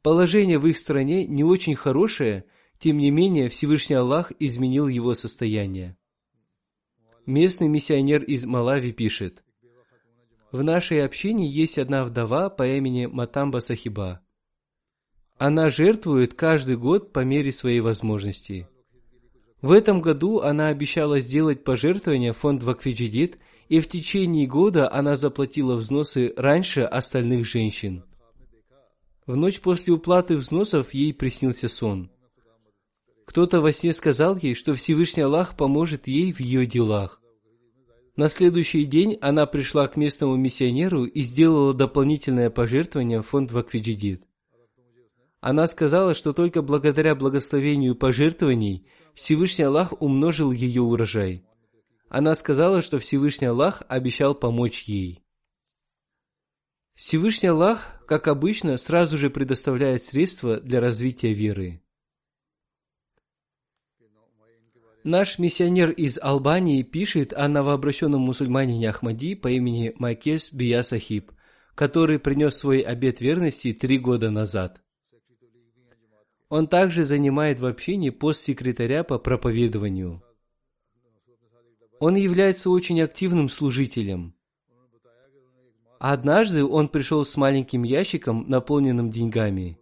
[0.03, 2.45] Положение в их стране не очень хорошее,
[2.79, 5.97] тем не менее Всевышний Аллах изменил его состояние.
[7.25, 9.43] Местный миссионер из Малави пишет,
[10.53, 14.21] «В нашей общине есть одна вдова по имени Матамба Сахиба.
[15.39, 18.69] Она жертвует каждый год по мере своей возможности.
[19.63, 23.39] В этом году она обещала сделать пожертвование в фонд Вакфиджидит–
[23.75, 28.05] и в течение года она заплатила взносы раньше остальных женщин.
[29.27, 32.09] В ночь после уплаты взносов ей приснился сон.
[33.25, 37.21] Кто-то во сне сказал ей, что Всевышний Аллах поможет ей в ее делах.
[38.15, 44.23] На следующий день она пришла к местному миссионеру и сделала дополнительное пожертвование в фонд Вакфиджидит.
[45.41, 51.45] Она сказала, что только благодаря благословению пожертвований Всевышний Аллах умножил ее урожай.
[52.17, 55.25] Она сказала, что Всевышний Аллах обещал помочь ей.
[56.95, 61.83] Всевышний Аллах, как обычно, сразу же предоставляет средства для развития веры.
[65.03, 71.33] Наш миссионер из Албании пишет о новообращенном мусульманине Ахмади по имени Майкес Бия Сахиб,
[71.75, 74.81] который принес свой обет верности три года назад.
[76.49, 80.23] Он также занимает в общине пост секретаря по проповедованию–
[82.05, 84.35] он является очень активным служителем.
[85.99, 89.79] Однажды он пришел с маленьким ящиком, наполненным деньгами.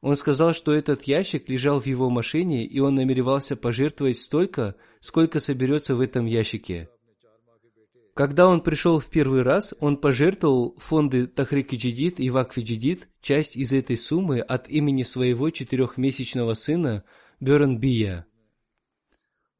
[0.00, 5.38] Он сказал, что этот ящик лежал в его машине, и он намеревался пожертвовать столько, сколько
[5.38, 6.88] соберется в этом ящике.
[8.12, 13.54] Когда он пришел в первый раз, он пожертвовал фонды Тахрики Джидид и Вакфи Джидид часть
[13.54, 17.04] из этой суммы от имени своего четырехмесячного сына
[17.38, 18.26] Берн Бия.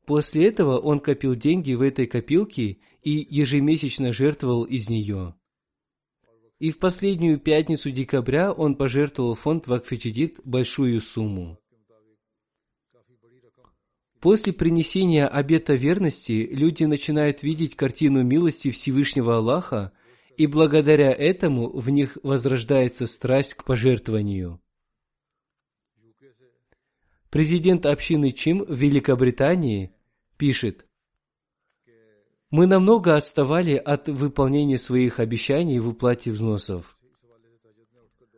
[0.06, 5.34] После этого он копил деньги в этой копилке и ежемесячно жертвовал из нее.
[6.60, 11.58] И в последнюю пятницу декабря он пожертвовал фонд Вакфичидит большую сумму.
[14.20, 19.92] После принесения обета верности люди начинают видеть картину милости Всевышнего Аллаха,
[20.36, 24.60] и благодаря этому в них возрождается страсть к пожертвованию.
[27.30, 29.95] Президент общины ЧИМ в Великобритании
[30.36, 30.86] пишет,
[32.50, 36.96] «Мы намного отставали от выполнения своих обещаний в уплате взносов.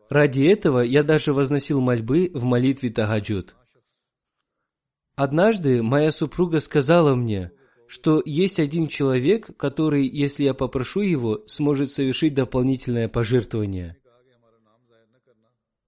[0.09, 3.55] Ради этого я даже возносил мольбы в молитве Тагаджуд.
[5.17, 7.53] Однажды моя супруга сказала мне,
[7.89, 13.97] что есть один человек, который, если я попрошу его, сможет совершить дополнительное пожертвование.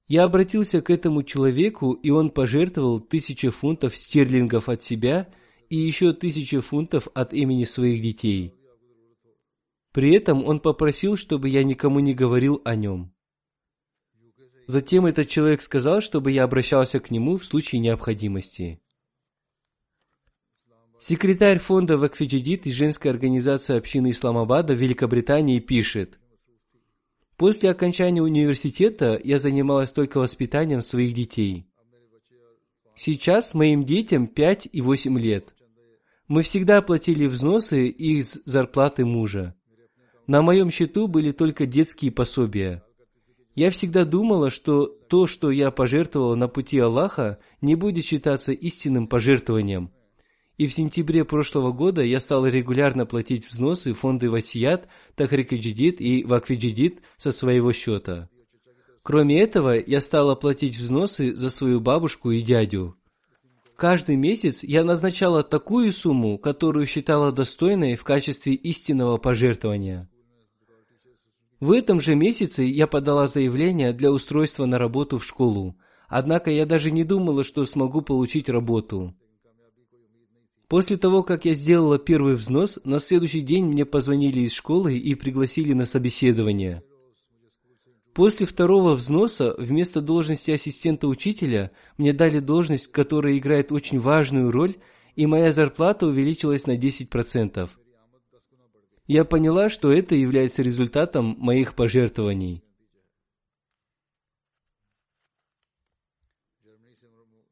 [0.08, 5.28] Я обратился к этому человеку, и он пожертвовал тысячу фунтов стерлингов от себя
[5.70, 8.54] и еще тысячу фунтов от имени своих детей.
[9.92, 13.14] При этом он попросил, чтобы я никому не говорил о нем.
[14.66, 18.80] Затем этот человек сказал, чтобы я обращался к нему в случае необходимости.
[20.98, 26.20] Секретарь фонда Вакфиджидит и женской организации общины Исламабада в Великобритании пишет,
[27.40, 31.64] После окончания университета я занималась только воспитанием своих детей.
[32.94, 35.54] Сейчас моим детям 5 и 8 лет.
[36.30, 39.56] Мы всегда платили взносы из зарплаты мужа.
[40.28, 42.84] На моем счету были только детские пособия.
[43.56, 49.08] Я всегда думала, что то, что я пожертвовала на пути Аллаха, не будет считаться истинным
[49.08, 49.90] пожертвованием–
[50.56, 56.22] и в сентябре прошлого года я стал регулярно платить взносы в фонды Васият, Тахрикаджидит и
[56.22, 58.28] Вакфиджидит со своего счета.
[59.02, 62.99] Кроме этого, я стала платить взносы за свою бабушку и дядю.
[63.80, 70.06] Каждый месяц я назначала такую сумму, которую считала достойной в качестве истинного пожертвования.
[71.60, 75.78] В этом же месяце я подала заявление для устройства на работу в школу,
[76.08, 79.14] однако я даже не думала, что смогу получить работу.
[80.68, 85.14] После того, как я сделала первый взнос, на следующий день мне позвонили из школы и
[85.14, 86.82] пригласили на собеседование.
[88.14, 94.76] После второго взноса вместо должности ассистента учителя мне дали должность, которая играет очень важную роль,
[95.14, 97.70] и моя зарплата увеличилась на 10%.
[99.06, 102.62] Я поняла, что это является результатом моих пожертвований.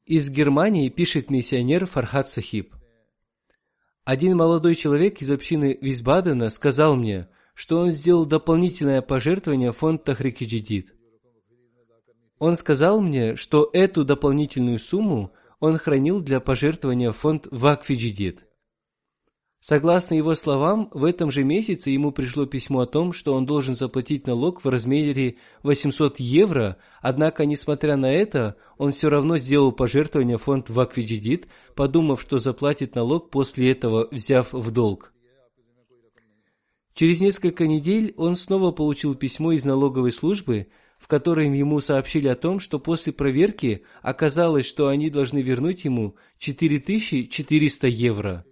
[0.07, 2.75] Из Германии пишет миссионер Фархат Сахиб.
[4.05, 7.29] Один молодой человек из общины Висбадена сказал мне,
[7.59, 10.95] что он сделал дополнительное пожертвование в фонд Тахрикиджидит.
[12.39, 18.47] Он сказал мне, что эту дополнительную сумму он хранил для пожертвования в фонд Вакфиджидит.
[19.59, 23.75] Согласно его словам, в этом же месяце ему пришло письмо о том, что он должен
[23.75, 25.35] заплатить налог в размере
[25.65, 32.23] 800 евро, однако, несмотря на это, он все равно сделал пожертвование в фонд Ваквиджидит, подумав,
[32.23, 35.13] что заплатит налог после этого, взяв в долг.
[36.99, 40.67] Через несколько недель он снова получил письмо из налоговой службы,
[40.99, 46.17] в котором ему сообщили о том, что после проверки оказалось, что они должны вернуть ему
[46.39, 48.45] 4400 евро.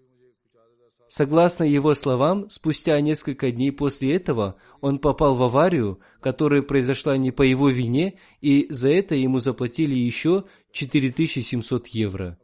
[1.08, 7.32] Согласно его словам, спустя несколько дней после этого он попал в аварию, которая произошла не
[7.32, 12.38] по его вине, и за это ему заплатили еще 4700 евро.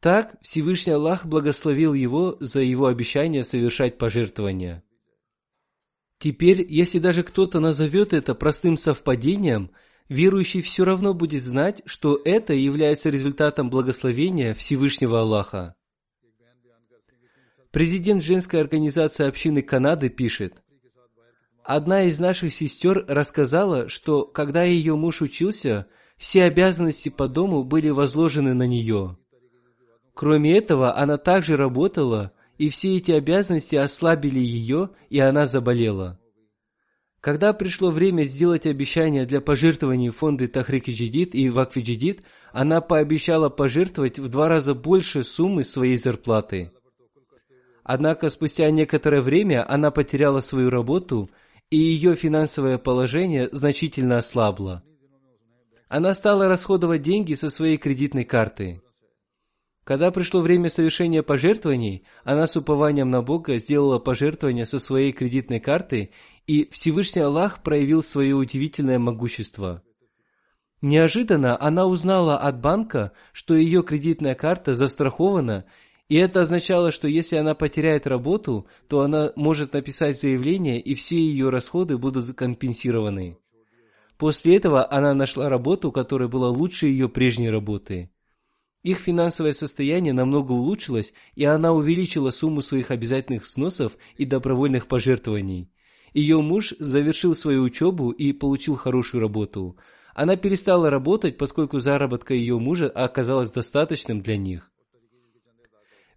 [0.00, 4.82] Так Всевышний Аллах благословил его за его обещание совершать пожертвования.
[6.18, 9.70] Теперь, если даже кто-то назовет это простым совпадением,
[10.08, 15.74] верующий все равно будет знать, что это является результатом благословения Всевышнего Аллаха.
[17.70, 20.62] Президент женской организации общины Канады пишет,
[21.62, 25.86] Одна из наших сестер рассказала, что когда ее муж учился,
[26.16, 29.19] все обязанности по дому были возложены на нее.
[30.20, 36.20] Кроме этого, она также работала, и все эти обязанности ослабили ее, и она заболела.
[37.22, 42.82] Когда пришло время сделать обещание для пожертвований в фонды Тахрики Джидид и Вакфи Джидид, она
[42.82, 46.70] пообещала пожертвовать в два раза больше суммы своей зарплаты.
[47.82, 51.30] Однако спустя некоторое время она потеряла свою работу,
[51.70, 54.82] и ее финансовое положение значительно ослабло.
[55.88, 58.82] Она стала расходовать деньги со своей кредитной карты.
[59.90, 65.58] Когда пришло время совершения пожертвований, она с упованием на Бога сделала пожертвование со своей кредитной
[65.58, 66.10] карты,
[66.46, 69.82] и Всевышний Аллах проявил свое удивительное могущество.
[70.80, 75.64] Неожиданно она узнала от банка, что ее кредитная карта застрахована,
[76.08, 81.16] и это означало, что если она потеряет работу, то она может написать заявление, и все
[81.16, 83.38] ее расходы будут компенсированы.
[84.18, 88.12] После этого она нашла работу, которая была лучше ее прежней работы.
[88.82, 95.70] Их финансовое состояние намного улучшилось, и она увеличила сумму своих обязательных взносов и добровольных пожертвований.
[96.14, 99.76] Ее муж завершил свою учебу и получил хорошую работу.
[100.14, 104.70] Она перестала работать, поскольку заработка ее мужа оказалась достаточным для них.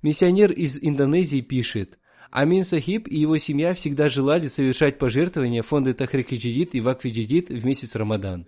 [0.01, 1.99] Миссионер из Индонезии пишет,
[2.31, 7.09] Амин Сахиб и его семья всегда желали совершать пожертвования фонда Тахрик и Вакфи
[7.49, 8.47] в месяц Рамадан.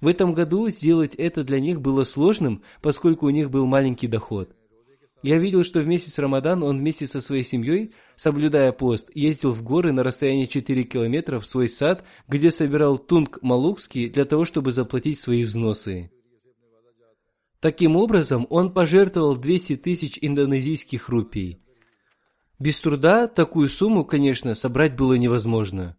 [0.00, 4.54] В этом году сделать это для них было сложным, поскольку у них был маленький доход.
[5.22, 9.62] Я видел, что в месяц Рамадан он вместе со своей семьей, соблюдая пост, ездил в
[9.62, 14.70] горы на расстоянии 4 километров в свой сад, где собирал тунг малукский для того, чтобы
[14.70, 16.12] заплатить свои взносы.
[17.58, 21.60] Таким образом, он пожертвовал 200 тысяч индонезийских рупий.
[22.60, 25.96] Без труда такую сумму, конечно, собрать было невозможно.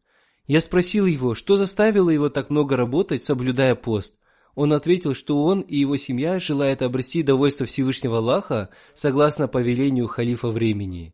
[0.49, 4.15] Я спросил его, что заставило его так много работать, соблюдая пост.
[4.55, 10.47] Он ответил, что он и его семья желают обрести довольство Всевышнего Аллаха согласно повелению халифа
[10.47, 11.13] времени.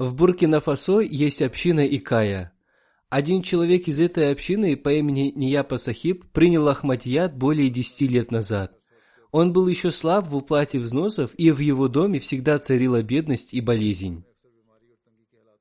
[0.00, 2.54] В Буркина-Фасо есть община Икая.
[3.10, 8.78] Один человек из этой общины по имени Нияпа Сахиб принял Ахмадьят более десяти лет назад.
[9.30, 13.60] Он был еще слаб в уплате взносов, и в его доме всегда царила бедность и
[13.60, 14.24] болезнь.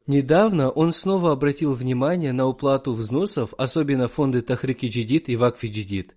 [0.08, 6.16] Недавно он снова обратил внимание на уплату взносов, особенно фонды Тахрики Джидид и Вакфи Джидид.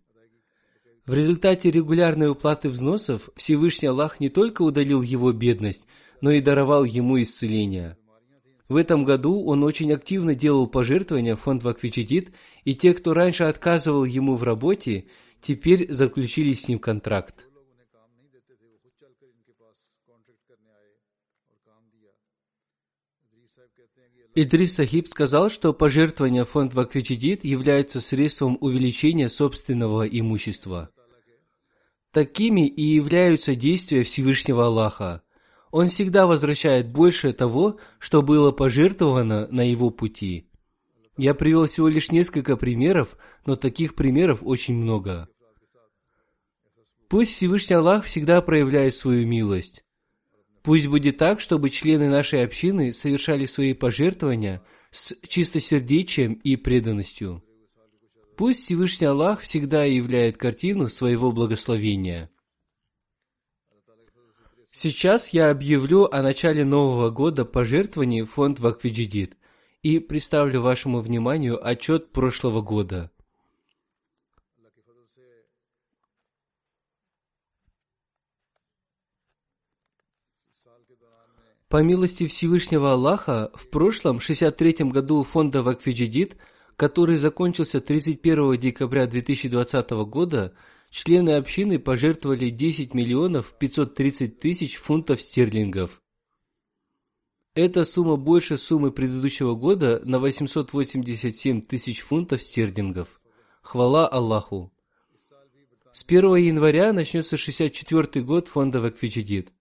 [1.06, 5.88] В результате регулярной уплаты взносов Всевышний Аллах не только удалил его бедность,
[6.20, 7.96] но и даровал ему исцеление–
[8.72, 12.32] в этом году он очень активно делал пожертвования в фонд Ваквичидит,
[12.64, 15.06] и те, кто раньше отказывал ему в работе,
[15.40, 17.46] теперь заключили с ним контракт.
[24.34, 30.90] Идрис Сахиб сказал, что пожертвования в фонд Ваквичидит являются средством увеличения собственного имущества.
[32.10, 35.22] Такими и являются действия Всевышнего Аллаха–
[35.72, 40.46] он всегда возвращает больше того, что было пожертвовано на его пути.
[41.16, 43.16] Я привел всего лишь несколько примеров,
[43.46, 45.28] но таких примеров очень много.
[47.08, 49.82] Пусть Всевышний Аллах всегда проявляет свою милость.
[50.62, 57.42] Пусть будет так, чтобы члены нашей общины совершали свои пожертвования с чистосердечием и преданностью.
[58.36, 62.30] Пусть Всевышний Аллах всегда являет картину своего благословения.
[64.74, 69.36] Сейчас я объявлю о начале нового года пожертвований в фонд Ваквиджидит
[69.82, 73.10] и представлю вашему вниманию отчет прошлого года.
[81.68, 86.38] По милости Всевышнего Аллаха, в прошлом 63-м году фонда Вакфиджидит,
[86.76, 90.54] который закончился 31 декабря 2020 года,
[90.93, 96.03] члены общины пожертвовали 10 миллионов 530 тысяч фунтов стерлингов.
[97.55, 103.20] Эта сумма больше суммы предыдущего года на 887 тысяч фунтов стерлингов.
[103.62, 104.70] Хвала Аллаху!
[105.93, 109.53] С 1 января начнется 64-й год фонда Вакфичидит.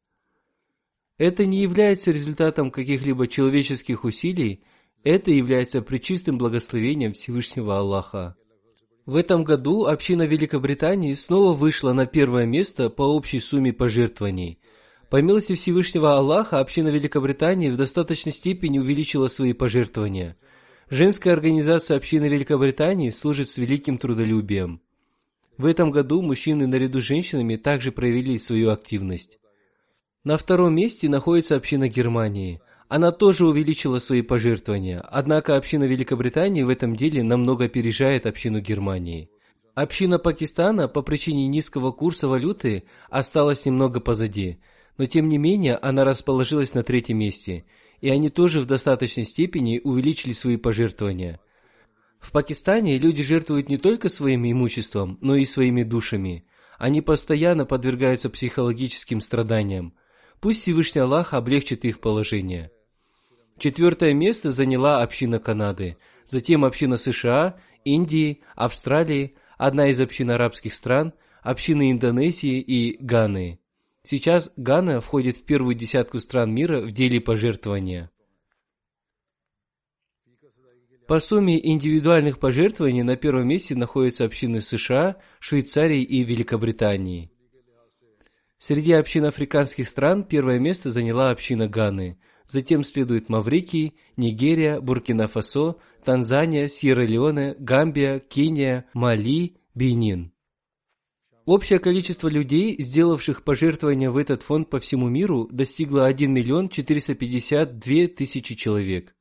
[1.17, 4.63] Это не является результатом каких-либо человеческих усилий,
[5.03, 8.35] это является причистым благословением Всевышнего Аллаха.
[9.05, 14.59] В этом году община Великобритании снова вышла на первое место по общей сумме пожертвований.
[15.09, 20.37] По милости Всевышнего Аллаха, община Великобритании в достаточной степени увеличила свои пожертвования.
[20.89, 24.81] Женская организация общины Великобритании служит с великим трудолюбием.
[25.57, 29.39] В этом году мужчины наряду с женщинами также проявили свою активность.
[30.23, 32.61] На втором месте находится община Германии–
[32.91, 39.29] она тоже увеличила свои пожертвования, однако община Великобритании в этом деле намного опережает общину Германии.
[39.75, 44.57] Община Пакистана по причине низкого курса валюты осталась немного позади,
[44.97, 47.63] но тем не менее она расположилась на третьем месте,
[48.01, 51.39] и они тоже в достаточной степени увеличили свои пожертвования.
[52.19, 56.43] В Пакистане люди жертвуют не только своим имуществом, но и своими душами.
[56.77, 59.93] Они постоянно подвергаются психологическим страданиям.
[60.41, 62.69] Пусть Всевышний Аллах облегчит их положение.
[63.61, 71.13] Четвертое место заняла община Канады, затем община США, Индии, Австралии, одна из общин арабских стран,
[71.43, 73.59] общины Индонезии и Ганы.
[74.01, 78.09] Сейчас Гана входит в первую десятку стран мира в деле пожертвования.
[81.07, 87.29] По сумме индивидуальных пожертвований на первом месте находятся общины США, Швейцарии и Великобритании.
[88.57, 92.17] Среди общин африканских стран первое место заняла община Ганы.
[92.51, 100.33] Затем следует Маврикий, Нигерия, Буркина-Фасо, Танзания, Сьерра-Леоне, Гамбия, Кения, Мали, Бенин.
[101.45, 108.07] Общее количество людей, сделавших пожертвования в этот фонд по всему миру, достигло 1 миллион 452
[108.07, 109.15] тысячи человек.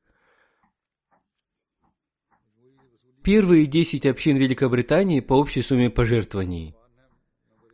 [3.23, 6.75] Первые 10 общин Великобритании по общей сумме пожертвований.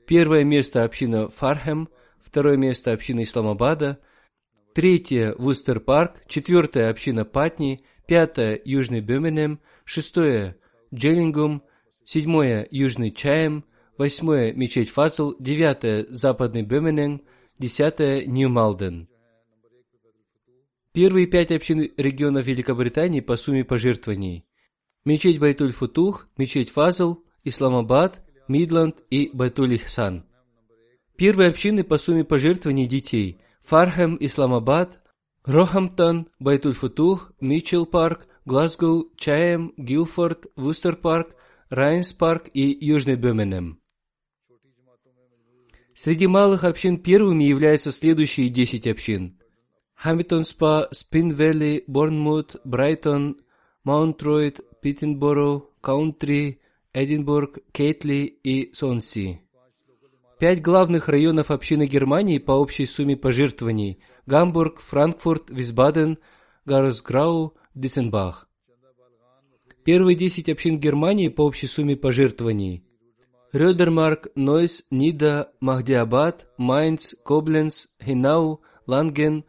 [0.06, 1.90] Первое место община Фархем,
[2.22, 4.00] второе место община Исламабада,
[4.78, 10.56] третье Вустер Парк, четвертое община Патни, пятое Южный Бюменем, шестое
[10.94, 11.64] Джеллингум,
[12.06, 13.66] седьмое Южный Чаем,
[13.98, 17.24] восьмое мечеть Фазл, девятое Западный Бюменен,
[17.58, 19.10] десятое Нью-Малден.
[20.94, 24.46] Первые пять общин регионов Великобритании по сумме пожертвований.
[25.06, 30.24] Мечеть Байтуль-Футух, мечеть Фазл, Исламабад, Мидланд и Байтуль-Ихсан.
[31.18, 35.02] Первые общины по сумме пожертвований детей– Фарнем, Исламабад,
[35.44, 41.36] Рохамптон, Байтуль-Футух, Митчелл Парк, Глазгоу, Чаем, Гилфорд, Вустер Парк,
[41.70, 43.82] Райнс Парк и Южный Бюменем.
[45.94, 49.38] Среди малых общин первыми являются следующие 10 общин.
[49.96, 53.42] Лемингтон-Спа, Спен-Вэлли, Борнмут, Брайтон,
[53.84, 56.62] Маунт-Ройд, Питерборо, Ковентри,
[56.94, 59.42] Эдинбург, Кейтли и Суонси.
[60.40, 66.20] Пять главных районов общины Германии по общей сумме пожертвований– Гамбург, Франкфурт, Висбаден,
[66.64, 68.48] Гросс-Герау, Дитценбах.
[69.84, 72.84] Первые десять общин Германии по общей сумме пожертвований–
[73.52, 79.44] Рёдермарк, Нойс, Нида, Махдиабад, Майнц, Кобленц, Ханау, Ланген,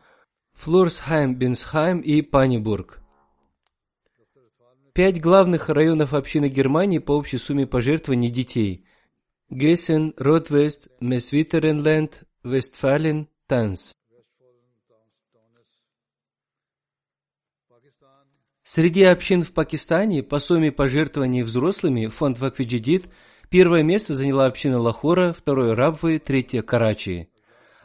[0.55, 3.01] Флорсхайм, Бенсхайм и Пиннеберг.
[4.95, 8.87] Пять главных районов общины Германии по общей сумме пожертвований детей–
[9.51, 13.95] Гессен, Ротвест, Месвитеренленд, Вестфален, Танс.
[18.63, 23.09] Среди общин в Пакистане по сумме пожертвований взрослыми фонд Вакфиджидит
[23.49, 27.31] первое место заняла община Лахора, второе– Рабвы, третье– Карачи.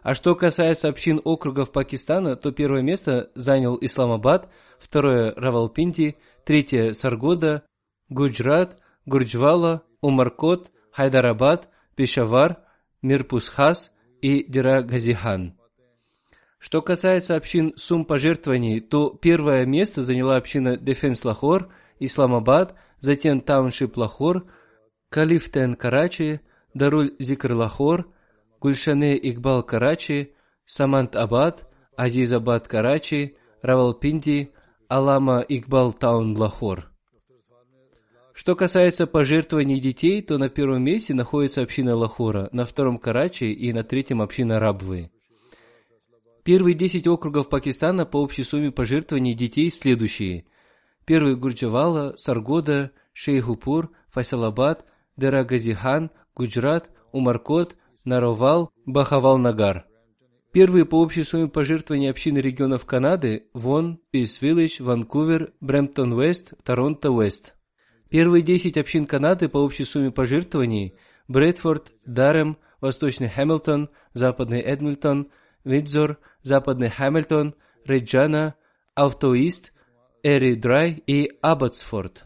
[0.02, 7.64] А что касается общин округов Пакистана, то первое место занял Исламабад, второе– Равалпинди– третье– Саргода,
[8.10, 12.60] Гуджрат, Гуджранвала, Умаркот, Хайдарабад, Пешавар,
[13.02, 15.58] Мирпурхас и Дирагазихан.
[16.60, 21.70] Что касается общин сумм пожертвований, то первое место заняла община Дефенс Лахор,
[22.00, 24.46] Исламабад, затем Тауншип Лахор,
[25.10, 26.40] Клифтон Карачи,
[26.74, 28.08] Даруль Зикр Лахор,
[28.62, 30.34] Гульшане Игбал Карачи,
[30.66, 34.54] Самант Абад, Азизабад Карачи, Равалпинди,
[34.88, 36.93] Алама Игбал Таун Лахор.
[38.34, 43.72] Что касается пожертвований детей, то на первом месте находится община Лахора, на втором Карачи и
[43.72, 45.12] на третьем община Рабвы.
[46.44, 50.46] Первые десять округов Пакистана по общей сумме пожертвований детей следующие.
[51.06, 59.86] Первый Гурджавала, Саргода, Шейхупур, Файсалабад, Дерагазихан, Гуджрат, Умаркот, Наровал, Бахавал-Нагар–
[60.54, 67.56] Первые по общей сумме пожертвований общины регионов Канады– Вон, Пис-Виллидж, Ванкувер, Брэмптон-Вест, Торонто-Вест.
[68.14, 70.94] Первые 10 общин Канады по общей сумме пожертвований–
[71.28, 75.32] Брэдфорд, Дарем, Восточный Хэмилтон, Западный Эдмонтон,
[75.64, 77.56] Виндзор, Западный Хэмилтон,
[77.86, 78.54] Реджайна,
[78.94, 79.74] Автоист,
[80.22, 82.26] Эйрдри и Абботсфорд.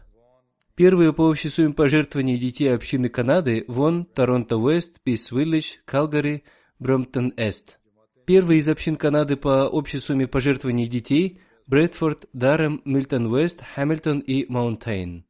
[0.74, 6.44] Первые по общей сумме пожертвований детей общины Канады– Вон, Торонто-Вест, Пейс-Виллидж, Калгари,
[6.80, 7.78] Брэмптон-Эст.
[8.26, 15.24] Первый из общин Канады по общей сумме пожертвований детей– Брэдфорд, Дарем, Милтон-Вест, Хэмилтон и Маунтейн.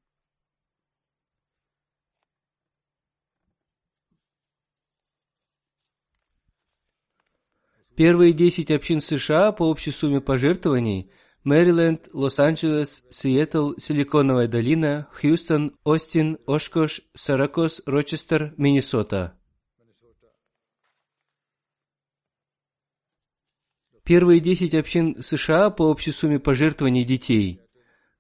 [7.98, 11.10] Первые десять общин США по общей сумме пожертвований–
[11.42, 19.36] Мэриленд, Лос-Анджелес, Сиэтл, Силиконовая долина, Хьюстон, Остин, Ошкош, Саракос, Рочестер, Миннесота–
[24.04, 27.62] Первые десять общин США по общей сумме пожертвований детей.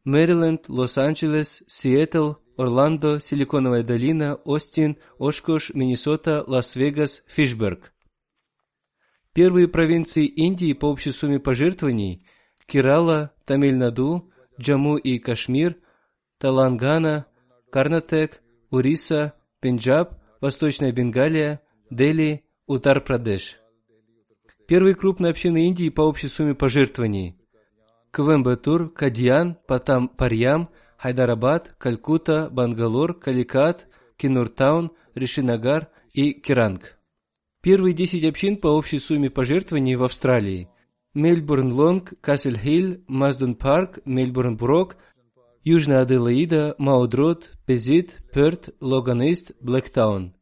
[0.02, 7.92] Мэриленд, Лос-Анджелес, Сиэтл, Орландо, Силиконовая долина, Остин, Ошкош, Миннесота, Лас-Вегас, Фишберг.
[9.38, 12.26] Первые провинции Индии по общей сумме пожертвований–
[12.66, 14.32] Кирала, Тамиль-Наду,
[15.04, 15.76] и Кашмир,
[16.38, 17.26] Талангана,
[17.70, 23.58] Карнатек, Уриса, Пенджаб, Восточная Бенгалия, Дели, Утар-Прадеш–
[24.66, 27.40] Первые крупные общины Индии по общей сумме пожертвований.
[28.10, 33.86] Квембатур, Кадьян, Патам Парьям, Хайдарабад, Калькутта, Бангалор, Каликат,
[34.16, 36.97] Кинуртаун, Ришинагар и Керанг.
[37.68, 40.70] Первые десять общин по общей сумме пожертвований в Австралии–
[41.12, 44.96] Мельбурн Лонг, Кассель Хилл, Мазден Парк, Мельбурн Брок,
[45.64, 50.34] Южная Аделаида, Маудрот, Пезит, Перт, Логан Ист, Блэктаун.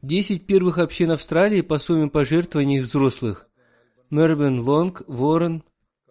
[0.00, 3.50] Десять первых общин Австралии по сумме пожертвований взрослых–
[4.08, 5.62] Мербен Лонг, Ворон,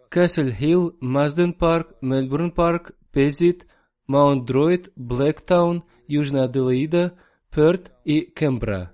[0.08, 3.66] Кассель Хилл, Мазден Парк, Мельбурн Парк, Пезит,
[4.06, 7.16] Маунт Дроид, Блэктаун, Южная Аделаида,
[7.50, 8.92] Перт и Кембра.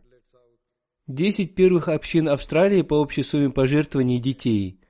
[1.09, 4.81] Десять первых общин Австралии по общей сумме пожертвований детей.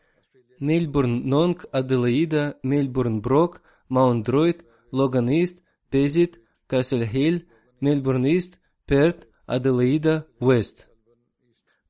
[0.58, 7.42] Мельбурн Нонг, Аделаида, Мельбурн Брок, Маунт Дроид, Логан Ист, Пезит, Кассель Хилл,
[7.80, 10.88] Мельбурн Ист, Перт, Аделаида, Уэст.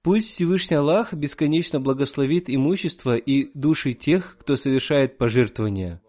[0.02, 6.00] Пусть Всевышний Аллах бесконечно благословит имущество и души тех, кто совершает пожертвования.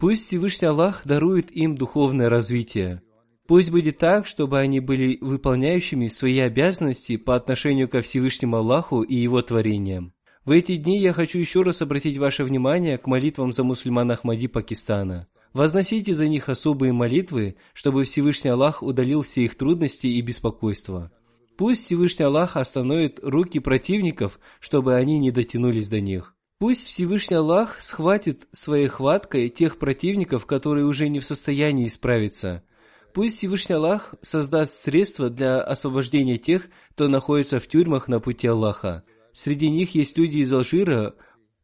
[0.00, 3.02] Пусть Всевышний Аллах дарует им духовное развитие.
[3.46, 9.14] Пусть будет так, чтобы они были выполняющими свои обязанности по отношению ко Всевышнему Аллаху и
[9.14, 10.14] Его творениям.
[10.46, 14.48] В эти дни я хочу еще раз обратить ваше внимание к молитвам за мусульман Ахмади
[14.48, 15.28] Пакистана.
[15.52, 21.12] Возносите за них особые молитвы, чтобы Всевышний Аллах удалил все их трудности и беспокойства.
[21.58, 26.34] Пусть Всевышний Аллах остановит руки противников, чтобы они не дотянулись до них.
[26.60, 32.62] Пусть Всевышний Аллах схватит своей хваткой тех противников, которые уже не в состоянии справиться.
[33.14, 39.04] Пусть Всевышний Аллах создаст средства для освобождения тех, кто находится в тюрьмах на пути Аллаха.
[39.32, 41.14] Среди них есть люди из Алжира.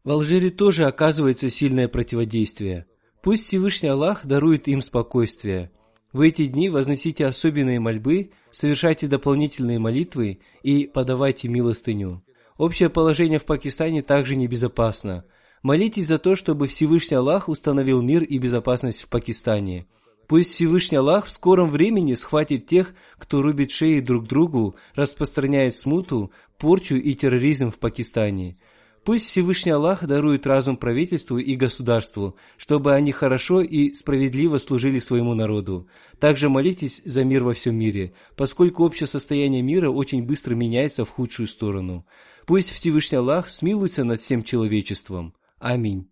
[0.02, 2.86] В Алжире тоже оказывается сильное противодействие.
[3.22, 5.72] Пусть Всевышний Аллах дарует им спокойствие.
[6.14, 12.22] В эти дни возносите особенные мольбы, совершайте дополнительные молитвы и подавайте милостыню.
[12.58, 15.24] Общее положение в Пакистане также небезопасно.
[15.62, 19.86] Молитесь за то, чтобы Всевышний Аллах установил мир и безопасность в Пакистане.
[20.26, 26.32] Пусть Всевышний Аллах в скором времени схватит тех, кто рубит шеи друг другу, распространяет смуту,
[26.58, 28.56] порчу и терроризм в Пакистане.
[29.05, 35.33] Пусть Всевышний Аллах дарует разум правительству и государству, чтобы они хорошо и справедливо служили своему
[35.33, 35.87] народу.
[36.19, 41.09] Также молитесь за мир во всем мире, поскольку общее состояние мира очень быстро меняется в
[41.09, 42.05] худшую сторону.
[42.45, 45.33] Пусть Всевышний Аллах смилуется над всем человечеством.
[45.57, 46.11] Аминь.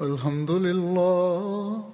[0.00, 1.93] الحمد لله